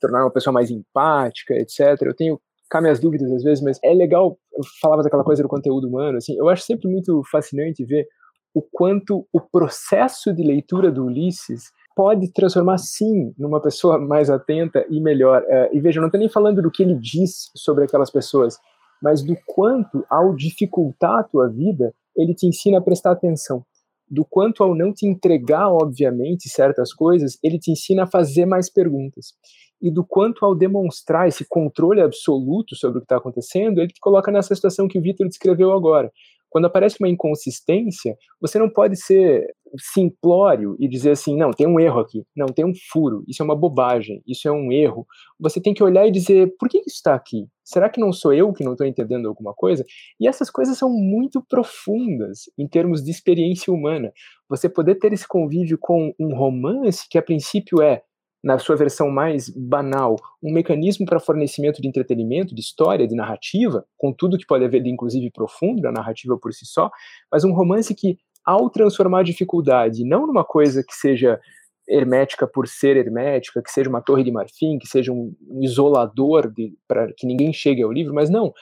[0.00, 2.02] tornar uma pessoa mais empática, etc.
[2.02, 5.48] Eu tenho cá minhas dúvidas às vezes, mas é legal, eu falava daquela coisa do
[5.48, 8.08] conteúdo humano, assim, eu acho sempre muito fascinante ver
[8.52, 14.84] o quanto o processo de leitura do Ulisses pode transformar, sim, numa pessoa mais atenta
[14.90, 15.42] e melhor.
[15.42, 18.58] Uh, e veja, eu não estou nem falando do que ele diz sobre aquelas pessoas,
[19.02, 23.64] mas do quanto, ao dificultar a tua vida, ele te ensina a prestar atenção.
[24.08, 28.70] do quanto ao não te entregar, obviamente, certas coisas, ele te ensina a fazer mais
[28.70, 29.34] perguntas.
[29.82, 34.00] E do quanto ao demonstrar esse controle absoluto sobre o que está acontecendo, ele te
[34.00, 36.10] coloca nessa situação que o Vitor descreveu agora.
[36.50, 39.46] Quando aparece uma inconsistência, você não pode ser
[39.78, 43.44] simplório e dizer assim, não, tem um erro aqui, não, tem um furo, isso é
[43.44, 45.06] uma bobagem, isso é um erro.
[45.38, 47.46] Você tem que olhar e dizer, por que isso está aqui?
[47.64, 49.84] Será que não sou eu que não estou entendendo alguma coisa?
[50.20, 54.12] E essas coisas são muito profundas em termos de experiência humana.
[54.48, 58.02] Você poder ter esse convívio com um romance que a princípio é
[58.46, 63.84] na sua versão mais banal, um mecanismo para fornecimento de entretenimento, de história, de narrativa,
[63.98, 66.88] com tudo que pode haver de inclusive profundo na narrativa por si só,
[67.30, 71.40] mas um romance que, ao transformar a dificuldade não numa coisa que seja
[71.88, 76.52] hermética por ser hermética, que seja uma torre de marfim, que seja um, isolador
[76.86, 78.54] para que ninguém chegue ao livro, mas não,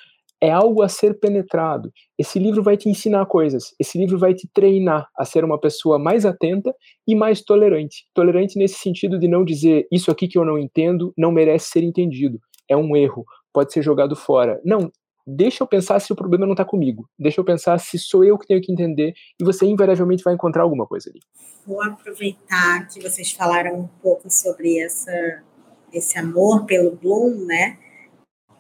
[0.45, 1.91] é algo a ser penetrado.
[2.19, 5.99] Esse livro vai te ensinar coisas, esse livro vai te treinar a ser uma pessoa
[5.99, 6.75] mais atenta
[7.09, 8.05] e mais tolerante.
[8.13, 11.83] Tolerante nesse sentido de não dizer isso aqui que eu não entendo não merece ser
[11.83, 12.39] entendido,
[12.69, 13.25] é um erro,
[13.55, 14.61] pode ser jogado fora.
[14.63, 14.93] Não,
[15.27, 18.37] deixa eu pensar se o problema não está comigo, deixa eu pensar se sou eu
[18.37, 21.21] que tenho que entender e você invariavelmente vai encontrar alguma coisa ali.
[21.67, 25.43] Vou aproveitar que vocês falaram um pouco sobre essa,
[25.91, 27.79] esse amor pelo Bloom, né?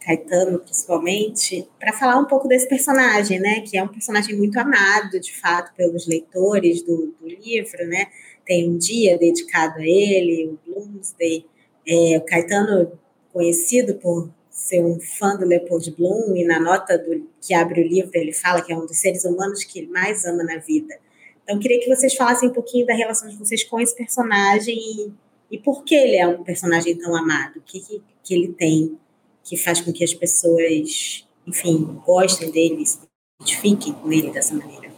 [0.04, 3.60] Caetano, principalmente, para falar um pouco desse personagem, né?
[3.60, 8.08] Que é um personagem muito amado, de fato, pelos leitores do, do livro, né?
[8.44, 11.46] Tem um dia dedicado a ele, o Bloomsday.
[11.88, 12.92] É, o Caetano,
[13.32, 17.88] conhecido por ser um fã do Leopold Bloom, e na nota do, que abre o
[17.88, 20.98] livro ele fala que é um dos seres humanos que ele mais ama na vida.
[21.42, 25.12] Então, queria que vocês falassem um pouquinho da relação de vocês com esse personagem e,
[25.50, 28.98] e por que ele é um personagem tão amado, o que, que, que ele tem
[29.44, 32.98] que faz com que as pessoas, enfim, gostem dele, se
[33.40, 34.88] identifiquem com ele dessa maneira?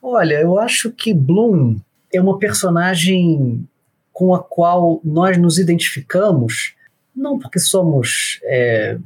[0.00, 1.76] Olha, eu acho que Bloom
[2.12, 3.66] é uma personagem
[4.12, 6.74] com a qual nós nos identificamos,
[7.14, 8.98] não porque somos é,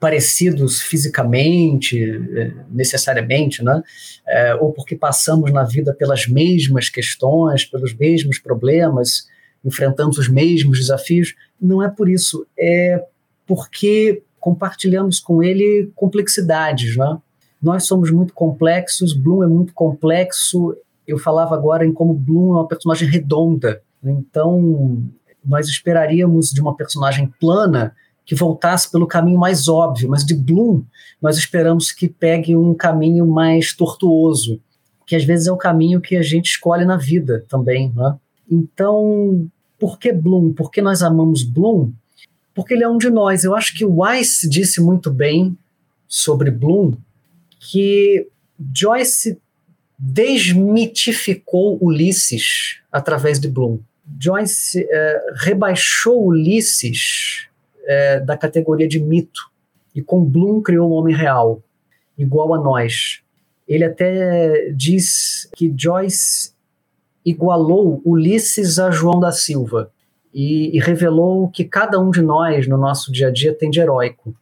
[0.00, 1.98] parecidos fisicamente,
[2.36, 3.82] é, necessariamente, né?
[4.26, 9.26] É, ou porque passamos na vida pelas mesmas questões, pelos mesmos problemas,
[9.64, 11.34] enfrentamos os mesmos desafios.
[11.60, 12.46] Não é por isso.
[12.58, 13.02] É
[13.46, 17.18] porque compartilhamos com ele complexidades, né?
[17.62, 20.76] Nós somos muito complexos, Bloom é muito complexo.
[21.06, 23.80] Eu falava agora em como Bloom é uma personagem redonda.
[24.04, 25.02] Então,
[25.42, 27.94] nós esperaríamos de uma personagem plana
[28.26, 30.82] que voltasse pelo caminho mais óbvio, mas de Bloom
[31.20, 34.60] nós esperamos que pegue um caminho mais tortuoso,
[35.06, 38.16] que às vezes é o caminho que a gente escolhe na vida também, né?
[38.50, 39.46] Então,
[39.78, 40.52] por que Bloom?
[40.52, 41.92] Por que nós amamos Bloom?
[42.54, 43.44] Porque ele é um de nós.
[43.44, 45.56] Eu acho que Weiss disse muito bem
[46.06, 46.94] sobre Bloom
[47.58, 48.28] que
[48.74, 49.38] Joyce
[49.98, 53.78] desmitificou Ulisses através de Bloom.
[54.20, 57.48] Joyce é, rebaixou Ulisses
[57.84, 59.50] é, da categoria de mito
[59.94, 61.62] e com Bloom criou um homem real,
[62.18, 63.20] igual a nós.
[63.66, 66.52] Ele até diz que Joyce
[67.24, 69.90] igualou Ulisses a João da Silva
[70.34, 73.70] e, e revelou o que cada um de nós no nosso dia a dia tem
[73.70, 74.34] de heróico.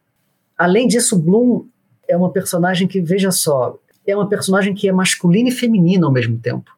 [0.57, 1.67] Além disso, Bloom
[2.09, 3.77] é uma personagem que, veja só,
[4.07, 6.71] é uma personagem que é masculina e feminina ao mesmo tempo.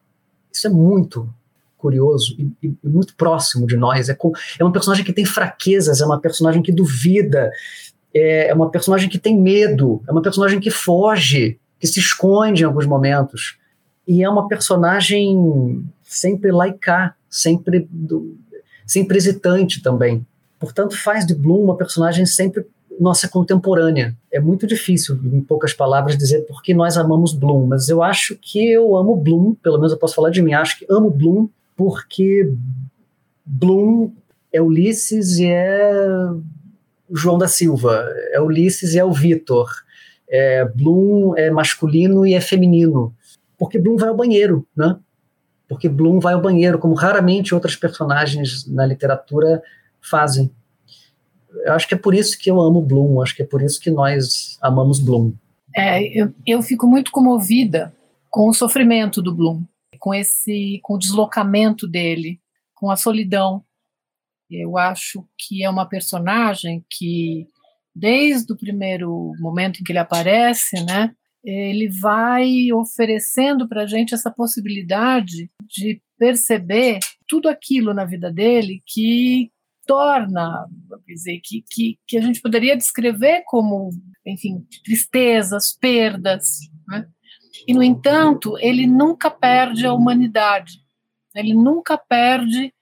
[0.51, 1.29] Isso é muito
[1.77, 4.09] curioso e, e, muito próximo de nós.
[4.09, 7.51] É, com, é uma personagem que tem fraquezas, é uma personagem que duvida,
[8.13, 12.63] é, é uma personagem que tem medo, é uma personagem que foge, que se esconde
[12.63, 13.57] em alguns momentos.
[14.07, 18.37] E é uma personagem sempre laica, sempre do,
[18.85, 20.25] sempre hesitante também.
[20.59, 22.65] Portanto, faz de Bloom uma personagem sempre
[22.99, 24.15] nossa contemporânea.
[24.31, 28.37] É muito difícil, em poucas palavras, dizer por que nós amamos Bloom, mas eu acho
[28.37, 31.49] que eu amo Bloom, pelo menos eu posso falar de mim, acho que amo Bloom
[31.75, 32.53] porque
[33.45, 34.11] Bloom
[34.51, 36.29] é Ulisses e é
[37.11, 39.69] João da Silva, é Ulisses e é o Vitor.
[40.27, 43.13] É, Bloom é masculino e é feminino,
[43.57, 44.97] porque Bloom vai ao banheiro, né?
[45.67, 49.61] Porque Bloom vai ao banheiro, como raramente outras personagens na literatura
[50.01, 50.51] fazem.
[51.63, 53.79] Eu acho que é por isso que eu amo Bloom, acho que é por isso
[53.79, 55.33] que nós amamos Bloom.
[55.75, 57.93] É, eu, eu fico muito comovida
[58.29, 59.63] com o sofrimento do Bloom,
[59.99, 62.39] com esse, com o deslocamento dele,
[62.73, 63.63] com a solidão.
[64.49, 67.47] Eu acho que é uma personagem que,
[67.93, 74.13] desde o primeiro momento em que ele aparece, né, ele vai oferecendo para a gente
[74.13, 79.51] essa possibilidade de perceber tudo aquilo na vida dele que
[79.85, 80.65] torna,
[81.05, 83.91] dizer, que, que, que a gente poderia descrever como,
[84.25, 87.07] enfim, tristezas, perdas, né?
[87.67, 90.73] E, no entanto, ele nunca perde a humanidade.
[91.35, 92.73] Ele nunca perde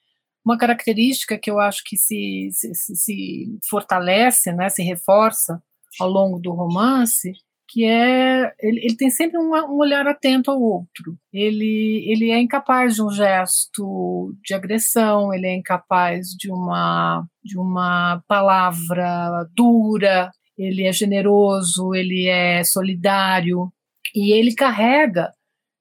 [0.43, 5.61] uma característica que eu acho que se, se, se fortalece, né, se reforça
[5.99, 7.33] ao longo do romance,
[7.73, 11.17] que é ele, ele tem sempre um, um, olhar atento ao outro.
[11.33, 17.57] Ele ele é incapaz de um gesto de agressão, ele é incapaz de uma de
[17.57, 23.73] uma palavra dura, ele é generoso, ele é solidário
[24.13, 25.31] e ele carrega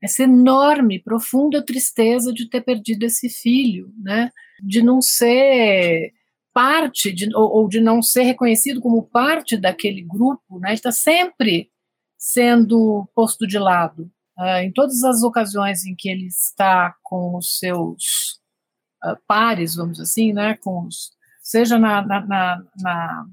[0.02, 4.30] essa enorme, profunda tristeza de ter perdido esse filho, né?
[4.62, 6.12] De não ser
[6.54, 10.70] parte de, ou, ou, de não ser reconhecido como parte daquele grupo, né?
[10.70, 11.70] Ele está sempre
[12.22, 14.08] sendo posto de lado.
[14.38, 18.40] Uh, em todas as ocasiões em que ele está com os seus
[19.04, 20.56] uh, pares, vamos dizer assim, né?
[20.62, 21.10] Com os,
[21.42, 23.26] seja na, na, na, na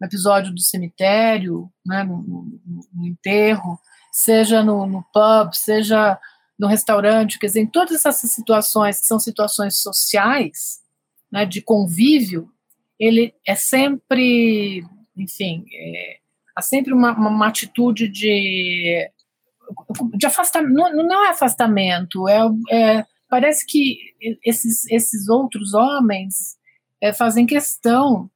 [0.00, 2.02] no episódio do cemitério, né?
[2.02, 2.60] no, no,
[2.94, 3.78] no enterro,
[4.10, 6.18] seja no, no pub, seja
[6.58, 10.80] no restaurante, quer dizer, em todas essas situações que são situações sociais,
[11.30, 12.50] né, de convívio,
[12.98, 14.82] ele é sempre,
[15.14, 16.19] enfim, é,
[16.54, 19.10] há sempre uma, uma, atitude de,
[20.14, 22.40] de afastamento, não, não é afastamento, é,
[22.70, 23.98] é, parece que
[24.44, 26.58] esses, esses outros homens
[27.00, 28.30] é, fazem questão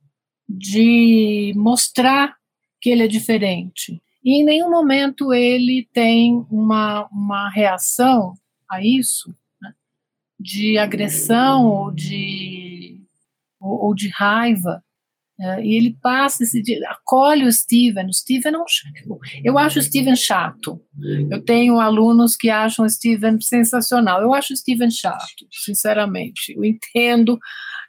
[0.49, 2.37] de mostrar
[2.81, 8.35] que ele é diferente, e em nenhum momento ele tem uma, uma reação
[8.71, 9.75] a isso, né,
[10.41, 13.01] de agressão ou de,
[13.61, 14.83] ou, ou de raiva.
[15.41, 18.07] É, e ele passa esse dia, acolhe o Steven.
[18.07, 18.65] O Steven não,
[19.43, 20.81] eu acho o Steven chato.
[21.29, 24.23] Eu tenho alunos que acham o Steven sensacional.
[24.23, 26.55] Eu acho o Steven chato, sinceramente.
[26.57, 27.39] Eu entendo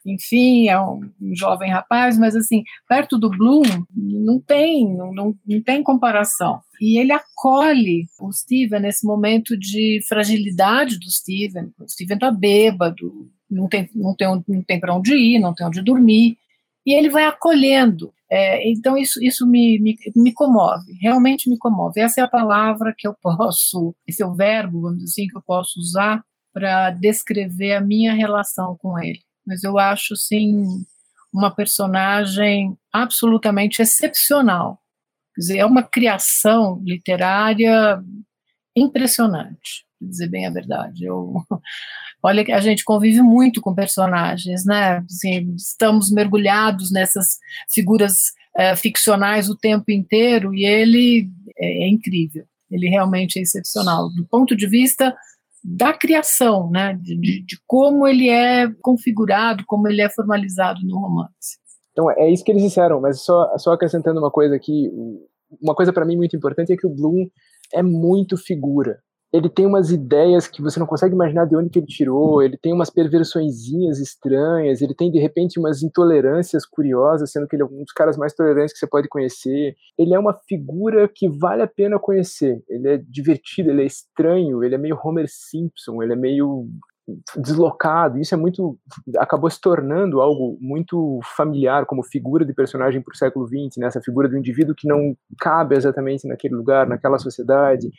[0.06, 3.64] enfim, é um, um, jovem rapaz, mas assim, perto do Bloom,
[3.96, 6.62] não tem, não, não, não tem comparação.
[6.80, 11.72] E ele acolhe o Steven nesse momento de fragilidade do Steven.
[11.80, 15.66] O Steven está bêbado, não tem, não tem, não tem para onde ir, não tem
[15.66, 16.38] onde dormir,
[16.86, 18.14] e ele vai acolhendo.
[18.30, 22.02] É, então, isso, isso me, me, me, comove, realmente me comove.
[22.02, 25.38] Essa é a palavra que eu posso, esse é o verbo, vamos dizer assim, que
[25.38, 30.66] eu posso usar para descrever a minha relação com ele mas eu acho, sim,
[31.32, 34.82] uma personagem absolutamente excepcional.
[35.36, 38.02] Quer dizer, é uma criação literária
[38.76, 41.06] impressionante, dizer bem a verdade.
[41.06, 41.36] Eu,
[42.26, 44.98] olha a gente convive muito com personagens, né?
[44.98, 47.38] Assim, estamos mergulhados nessas
[47.72, 52.44] figuras é, ficcionais o tempo inteiro e ele é, é incrível.
[52.72, 54.10] Ele realmente é excepcional.
[54.10, 55.16] Do ponto de vista
[55.64, 61.58] da criação, né, de, de, como ele é configurado, como ele é formalizado no romance.
[61.92, 64.92] Então é isso que eles disseram, mas só, só acrescentando uma coisa aqui,
[65.62, 67.28] uma coisa para mim muito importante é que o Bloom
[67.74, 69.00] é muito figura
[69.36, 72.58] ele tem umas ideias que você não consegue imaginar de onde que ele tirou, ele
[72.58, 77.66] tem umas perversõezinhas estranhas, ele tem de repente umas intolerâncias curiosas, sendo que ele é
[77.66, 79.76] um dos caras mais tolerantes que você pode conhecer.
[79.98, 82.64] Ele é uma figura que vale a pena conhecer.
[82.70, 86.68] Ele é divertido, ele é estranho, ele é meio Homer Simpson, ele é meio
[87.38, 88.18] deslocado.
[88.18, 88.80] Isso é muito
[89.18, 93.90] acabou se tornando algo muito familiar como figura de personagem para o século XX, né?
[94.04, 97.92] figura do indivíduo que não cabe exatamente naquele lugar, naquela sociedade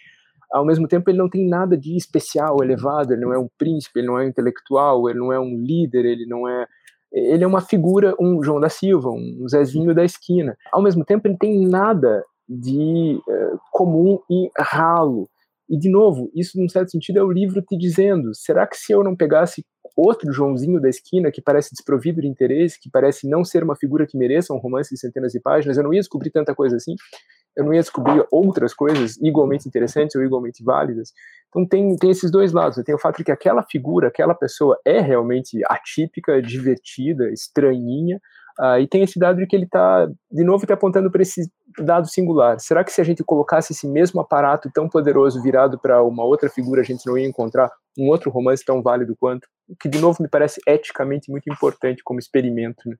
[0.52, 4.00] ao mesmo tempo ele não tem nada de especial, elevado, ele não é um príncipe,
[4.00, 6.66] ele não é um intelectual, ele não é um líder, ele não é
[7.12, 10.56] ele é uma figura, um João da Silva, um Zezinho da esquina.
[10.72, 15.28] Ao mesmo tempo ele tem nada de uh, comum e ralo.
[15.68, 18.92] E de novo, isso num certo sentido é o livro te dizendo, será que se
[18.92, 19.64] eu não pegasse
[19.96, 24.06] outro Joãozinho da esquina que parece desprovido de interesse, que parece não ser uma figura
[24.06, 26.94] que mereça um romance de centenas de páginas, eu não ia descobrir tanta coisa assim
[27.56, 31.12] eu não ia descobrir outras coisas igualmente interessantes ou igualmente válidas.
[31.48, 32.82] Então tem, tem esses dois lados.
[32.84, 38.20] Tem o fato de que aquela figura, aquela pessoa é realmente atípica, divertida, estranhinha,
[38.60, 41.50] uh, e tem esse dado de que ele está, de novo, tá apontando para esse
[41.78, 42.60] dado singular.
[42.60, 46.50] Será que se a gente colocasse esse mesmo aparato tão poderoso virado para uma outra
[46.50, 49.46] figura, a gente não ia encontrar um outro romance tão válido quanto?
[49.68, 52.88] O que, de novo, me parece eticamente muito importante como experimento.
[52.88, 52.96] Né?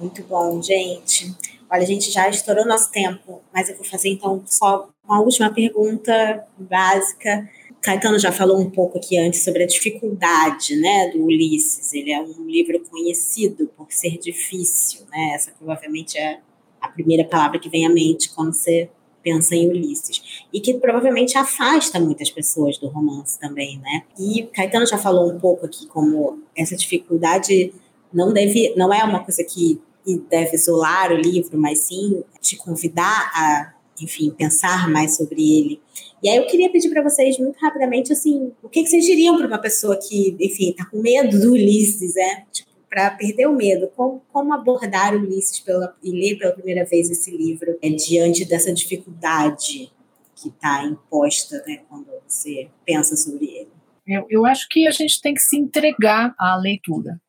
[0.00, 1.30] Muito bom, gente.
[1.70, 5.52] Olha, a gente já estourou nosso tempo, mas eu vou fazer então só uma última
[5.52, 7.46] pergunta básica.
[7.82, 11.92] Caetano já falou um pouco aqui antes sobre a dificuldade, né, do Ulisses.
[11.92, 15.32] Ele é um livro conhecido por ser difícil, né?
[15.34, 16.40] Essa provavelmente é
[16.80, 18.88] a primeira palavra que vem à mente quando você
[19.22, 20.46] pensa em Ulisses.
[20.50, 24.04] E que provavelmente afasta muitas pessoas do romance também, né?
[24.18, 27.74] E Caetano já falou um pouco aqui como essa dificuldade
[28.12, 32.56] não deve, não é uma coisa que e deve isolar o livro, mas sim te
[32.56, 35.80] convidar a, enfim, pensar mais sobre ele.
[36.22, 39.36] E aí eu queria pedir para vocês muito rapidamente assim, o que, que vocês diriam
[39.36, 42.44] para uma pessoa que, enfim, está com medo do Ulisses, é?
[42.52, 46.84] Tipo, para perder o medo, como, como abordar o Ulisses pela, e ler pela primeira
[46.84, 49.92] vez esse livro é, diante dessa dificuldade
[50.34, 53.68] que está imposta né, quando você pensa sobre ele?
[54.06, 57.20] Eu, eu acho que a gente tem que se entregar à leitura.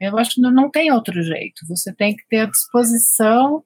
[0.00, 1.66] Eu acho que não tem outro jeito.
[1.68, 3.62] Você tem que ter a disposição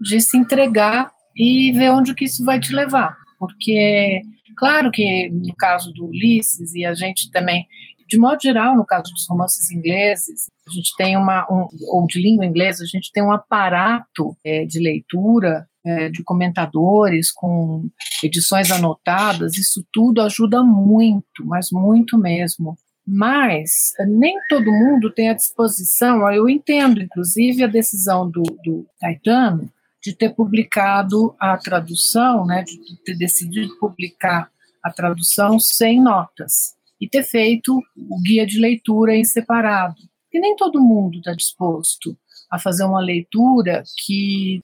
[0.00, 3.16] de se entregar e ver onde que isso vai te levar.
[3.38, 4.22] Porque,
[4.56, 7.66] claro que no caso do Ulisses, e a gente também,
[8.08, 12.20] de modo geral, no caso dos romances ingleses, a gente tem uma, um, ou de
[12.20, 17.88] língua inglesa, a gente tem um aparato é, de leitura é, de comentadores, com
[18.22, 22.78] edições anotadas, isso tudo ajuda muito, mas muito mesmo.
[23.06, 29.70] Mas nem todo mundo tem a disposição, eu entendo, inclusive, a decisão do, do Caetano
[30.02, 34.50] de ter publicado a tradução, né, de ter decidido publicar
[34.82, 39.96] a tradução sem notas e ter feito o guia de leitura em separado.
[40.32, 42.16] E nem todo mundo está disposto
[42.50, 44.62] a fazer uma leitura que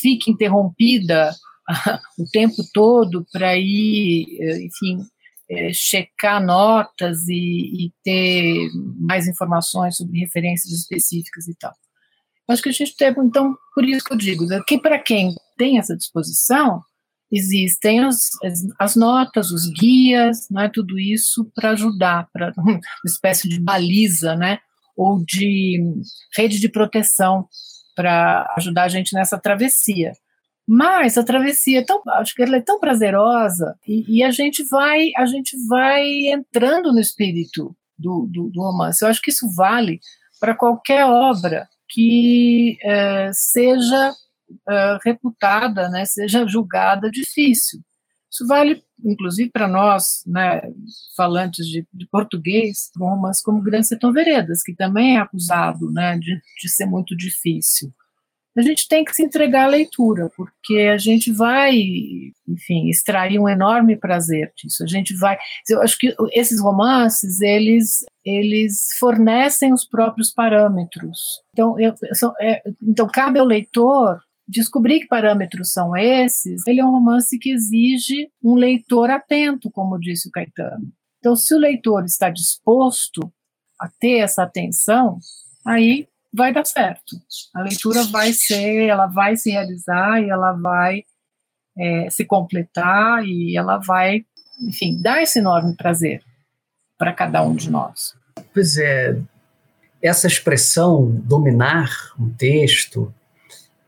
[0.00, 1.34] fique interrompida
[2.18, 4.26] o tempo todo para ir,
[4.64, 5.06] enfim,
[5.50, 8.68] é, checar notas e, e, ter
[8.98, 11.72] mais informações sobre referências específicas e tal.
[12.48, 15.34] Acho que a gente tem, então, por isso que eu digo, né, que para quem
[15.56, 16.82] tem essa disposição,
[17.30, 23.48] existem as, as, as, notas, os guias, né, tudo isso para ajudar, para uma espécie
[23.48, 24.58] de baliza, né,
[24.96, 25.82] ou de
[26.36, 27.46] rede de proteção
[27.94, 30.12] para ajudar a gente nessa travessia.
[30.70, 34.62] Mas a travessia é tão, acho que ela é tão prazerosa e, e a gente
[34.64, 39.02] vai, a gente vai entrando no espírito do, do, do romance.
[39.02, 39.98] Eu acho que isso vale
[40.38, 44.12] para qualquer obra que é, seja
[44.68, 47.80] é, reputada, né, seja julgada difícil.
[48.30, 50.60] Isso vale, inclusive, para nós, né,
[51.16, 56.38] falantes de, de português, romance como Grande Sertão Veredas, que também é acusado né, de,
[56.60, 57.90] de ser muito difícil.
[58.58, 61.78] A gente tem que se entregar à leitura, porque a gente vai,
[62.48, 64.82] enfim, extrair um enorme prazer disso.
[64.82, 65.38] A gente vai.
[65.68, 71.20] Eu acho que esses romances, eles, eles fornecem os próprios parâmetros.
[71.52, 76.84] Então, eu, são, é, então cabe ao leitor descobrir que parâmetros são esses, ele é
[76.84, 80.90] um romance que exige um leitor atento, como disse o Caetano.
[81.18, 83.30] Então, se o leitor está disposto
[83.78, 85.18] a ter essa atenção,
[85.64, 86.08] aí
[86.38, 87.16] vai dar certo.
[87.54, 91.02] A leitura vai ser, ela vai se realizar e ela vai
[91.76, 94.24] é, se completar e ela vai,
[94.62, 96.22] enfim, dar esse enorme prazer
[96.96, 98.14] para cada um de nós.
[98.54, 99.18] Pois é,
[100.00, 103.12] essa expressão dominar um texto,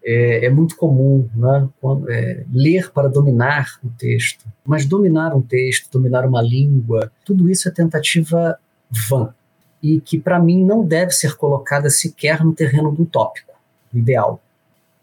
[0.05, 1.69] é, é muito comum, né?
[1.81, 4.45] Quando, é, ler para dominar o texto.
[4.65, 8.59] Mas dominar um texto, dominar uma língua, tudo isso é tentativa
[9.09, 9.33] vã
[9.83, 13.53] e que para mim não deve ser colocada sequer no terreno do utópico,
[13.93, 14.41] do ideal.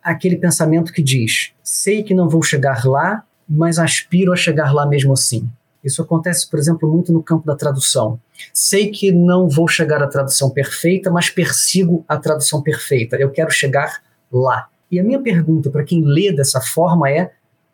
[0.03, 4.85] Aquele pensamento que diz: sei que não vou chegar lá, mas aspiro a chegar lá
[4.85, 5.49] mesmo assim.
[5.83, 8.19] Isso acontece, por exemplo, muito no campo da tradução.
[8.51, 13.15] Sei que não vou chegar à tradução perfeita, mas persigo a tradução perfeita.
[13.15, 14.01] Eu quero chegar
[14.31, 14.67] lá.
[14.91, 17.31] E a minha pergunta para quem lê dessa forma é: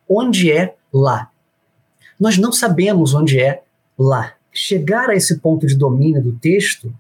[0.08, 1.30] onde é lá?
[2.20, 3.64] Nós não sabemos onde é
[3.98, 4.34] lá.
[4.54, 6.94] Chegar a esse ponto de domínio do texto,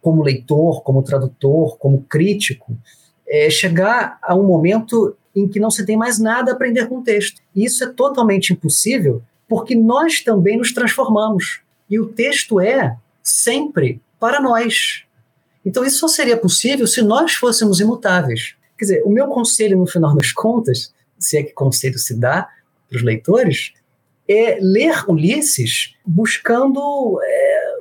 [0.00, 2.76] como leitor, como tradutor, como crítico,
[3.26, 6.98] é chegar a um momento em que não se tem mais nada a aprender com
[6.98, 7.40] o texto.
[7.54, 11.60] E isso é totalmente impossível porque nós também nos transformamos.
[11.88, 15.04] E o texto é sempre para nós.
[15.64, 18.54] Então isso só seria possível se nós fôssemos imutáveis.
[18.76, 22.48] Quer dizer, o meu conselho, no final das contas, se é que conselho se dá
[22.88, 23.72] para os leitores,
[24.28, 27.76] é ler Ulisses buscando é,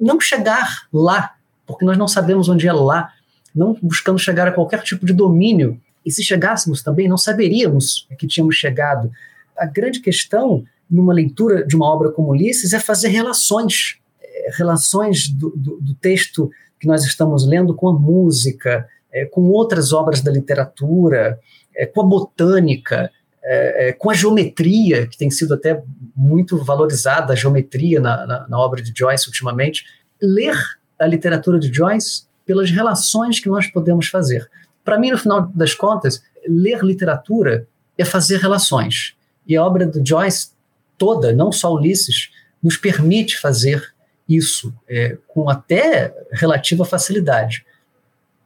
[0.00, 1.34] não chegar lá,
[1.66, 3.12] porque nós não sabemos onde é lá,
[3.54, 5.80] não buscando chegar a qualquer tipo de domínio.
[6.04, 9.10] E se chegássemos também, não saberíamos que tínhamos chegado.
[9.56, 15.28] A grande questão numa leitura de uma obra como Ulisses é fazer relações, é, relações
[15.28, 20.20] do, do, do texto que nós estamos lendo com a música, é, com outras obras
[20.20, 21.40] da literatura,
[21.74, 23.10] é, com a botânica,
[23.46, 25.82] é, é, com a geometria, que tem sido até
[26.14, 29.84] muito valorizada, a geometria na, na, na obra de Joyce ultimamente.
[30.20, 30.56] Ler
[30.98, 34.48] a literatura de Joyce pelas relações que nós podemos fazer.
[34.84, 37.66] Para mim, no final das contas, ler literatura
[37.96, 39.14] é fazer relações.
[39.46, 40.50] E a obra de Joyce
[40.98, 42.30] toda, não só Ulisses,
[42.62, 43.94] nos permite fazer
[44.28, 47.64] isso é, com até relativa facilidade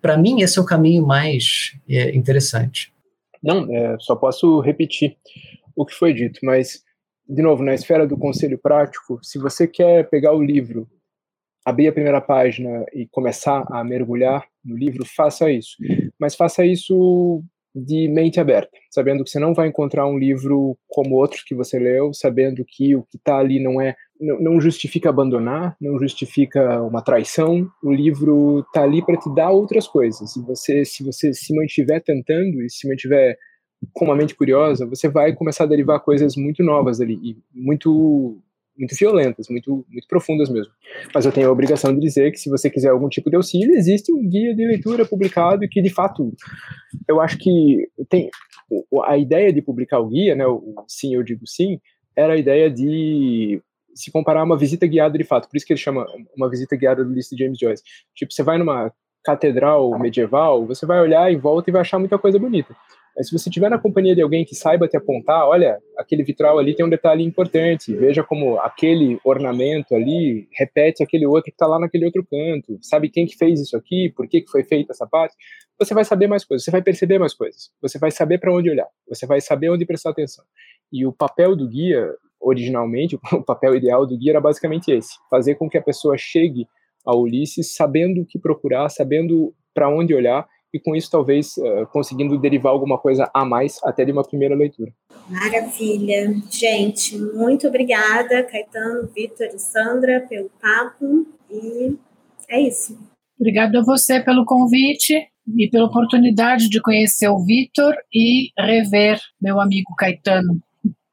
[0.01, 2.93] para mim, esse é o caminho mais é, interessante.
[3.43, 5.17] Não, é, só posso repetir
[5.75, 6.83] o que foi dito, mas
[7.31, 10.89] de novo, na esfera do conselho prático, se você quer pegar o livro,
[11.65, 15.77] abrir a primeira página e começar a mergulhar no livro, faça isso.
[16.19, 21.15] Mas faça isso de mente aberta, sabendo que você não vai encontrar um livro como
[21.15, 25.77] outros que você leu, sabendo que o que está ali não é não, justifica abandonar,
[25.81, 27.69] não justifica uma traição.
[27.83, 30.37] O livro está ali para te dar outras coisas.
[30.37, 33.37] E você, se você se mantiver tentando e se mantiver
[33.95, 38.39] com uma mente curiosa, você vai começar a derivar coisas muito novas ali e muito
[38.79, 40.73] muito violentas, muito muito profundas mesmo.
[41.15, 43.77] Mas eu tenho a obrigação de dizer que se você quiser algum tipo de auxílio,
[43.77, 46.33] existe um guia de leitura publicado que de fato
[47.07, 48.31] eu acho que tem
[49.05, 51.79] a ideia de publicar o guia, né, o sim eu digo sim,
[52.17, 53.61] era a ideia de
[53.95, 56.77] se comparar a uma visita guiada de fato, por isso que ele chama uma visita
[56.77, 57.83] guiada do lista de James Joyce.
[58.15, 58.93] Tipo, você vai numa
[59.25, 62.75] catedral medieval, você vai olhar em volta e vai achar muita coisa bonita.
[63.17, 66.59] Mas se você estiver na companhia de alguém que saiba te apontar, olha, aquele vitral
[66.59, 71.67] ali tem um detalhe importante, veja como aquele ornamento ali repete aquele outro que está
[71.67, 74.93] lá naquele outro canto, sabe quem que fez isso aqui, por que, que foi feita
[74.93, 75.35] essa parte,
[75.79, 78.71] você vai saber mais coisas, você vai perceber mais coisas, você vai saber para onde
[78.71, 80.45] olhar, você vai saber onde prestar atenção.
[80.93, 82.07] E o papel do guia,
[82.41, 86.67] originalmente, o papel ideal do guia era basicamente esse: fazer com que a pessoa chegue
[87.05, 91.87] ao Ulisses sabendo o que procurar, sabendo para onde olhar e com isso talvez uh,
[91.93, 94.93] conseguindo derivar alguma coisa a mais até de uma primeira leitura.
[95.29, 96.35] Maravilha.
[96.51, 101.97] Gente, muito obrigada, Caetano, Vitor e Sandra, pelo papo e
[102.49, 102.99] é isso.
[103.39, 105.15] Obrigada a você pelo convite
[105.57, 110.61] e pela oportunidade de conhecer o Vitor e rever meu amigo Caetano.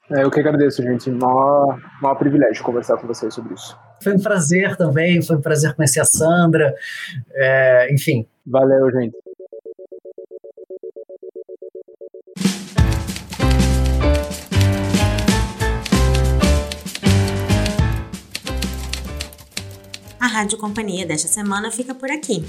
[0.10, 1.10] É, eu que agradeço, gente.
[1.12, 3.78] Maior, maior privilégio conversar com vocês sobre isso.
[4.02, 6.74] Foi um prazer também, foi um prazer conhecer a Sandra.
[7.34, 8.26] É, enfim.
[8.46, 9.16] Valeu, gente.
[20.20, 22.46] A Rádio Companhia desta semana fica por aqui.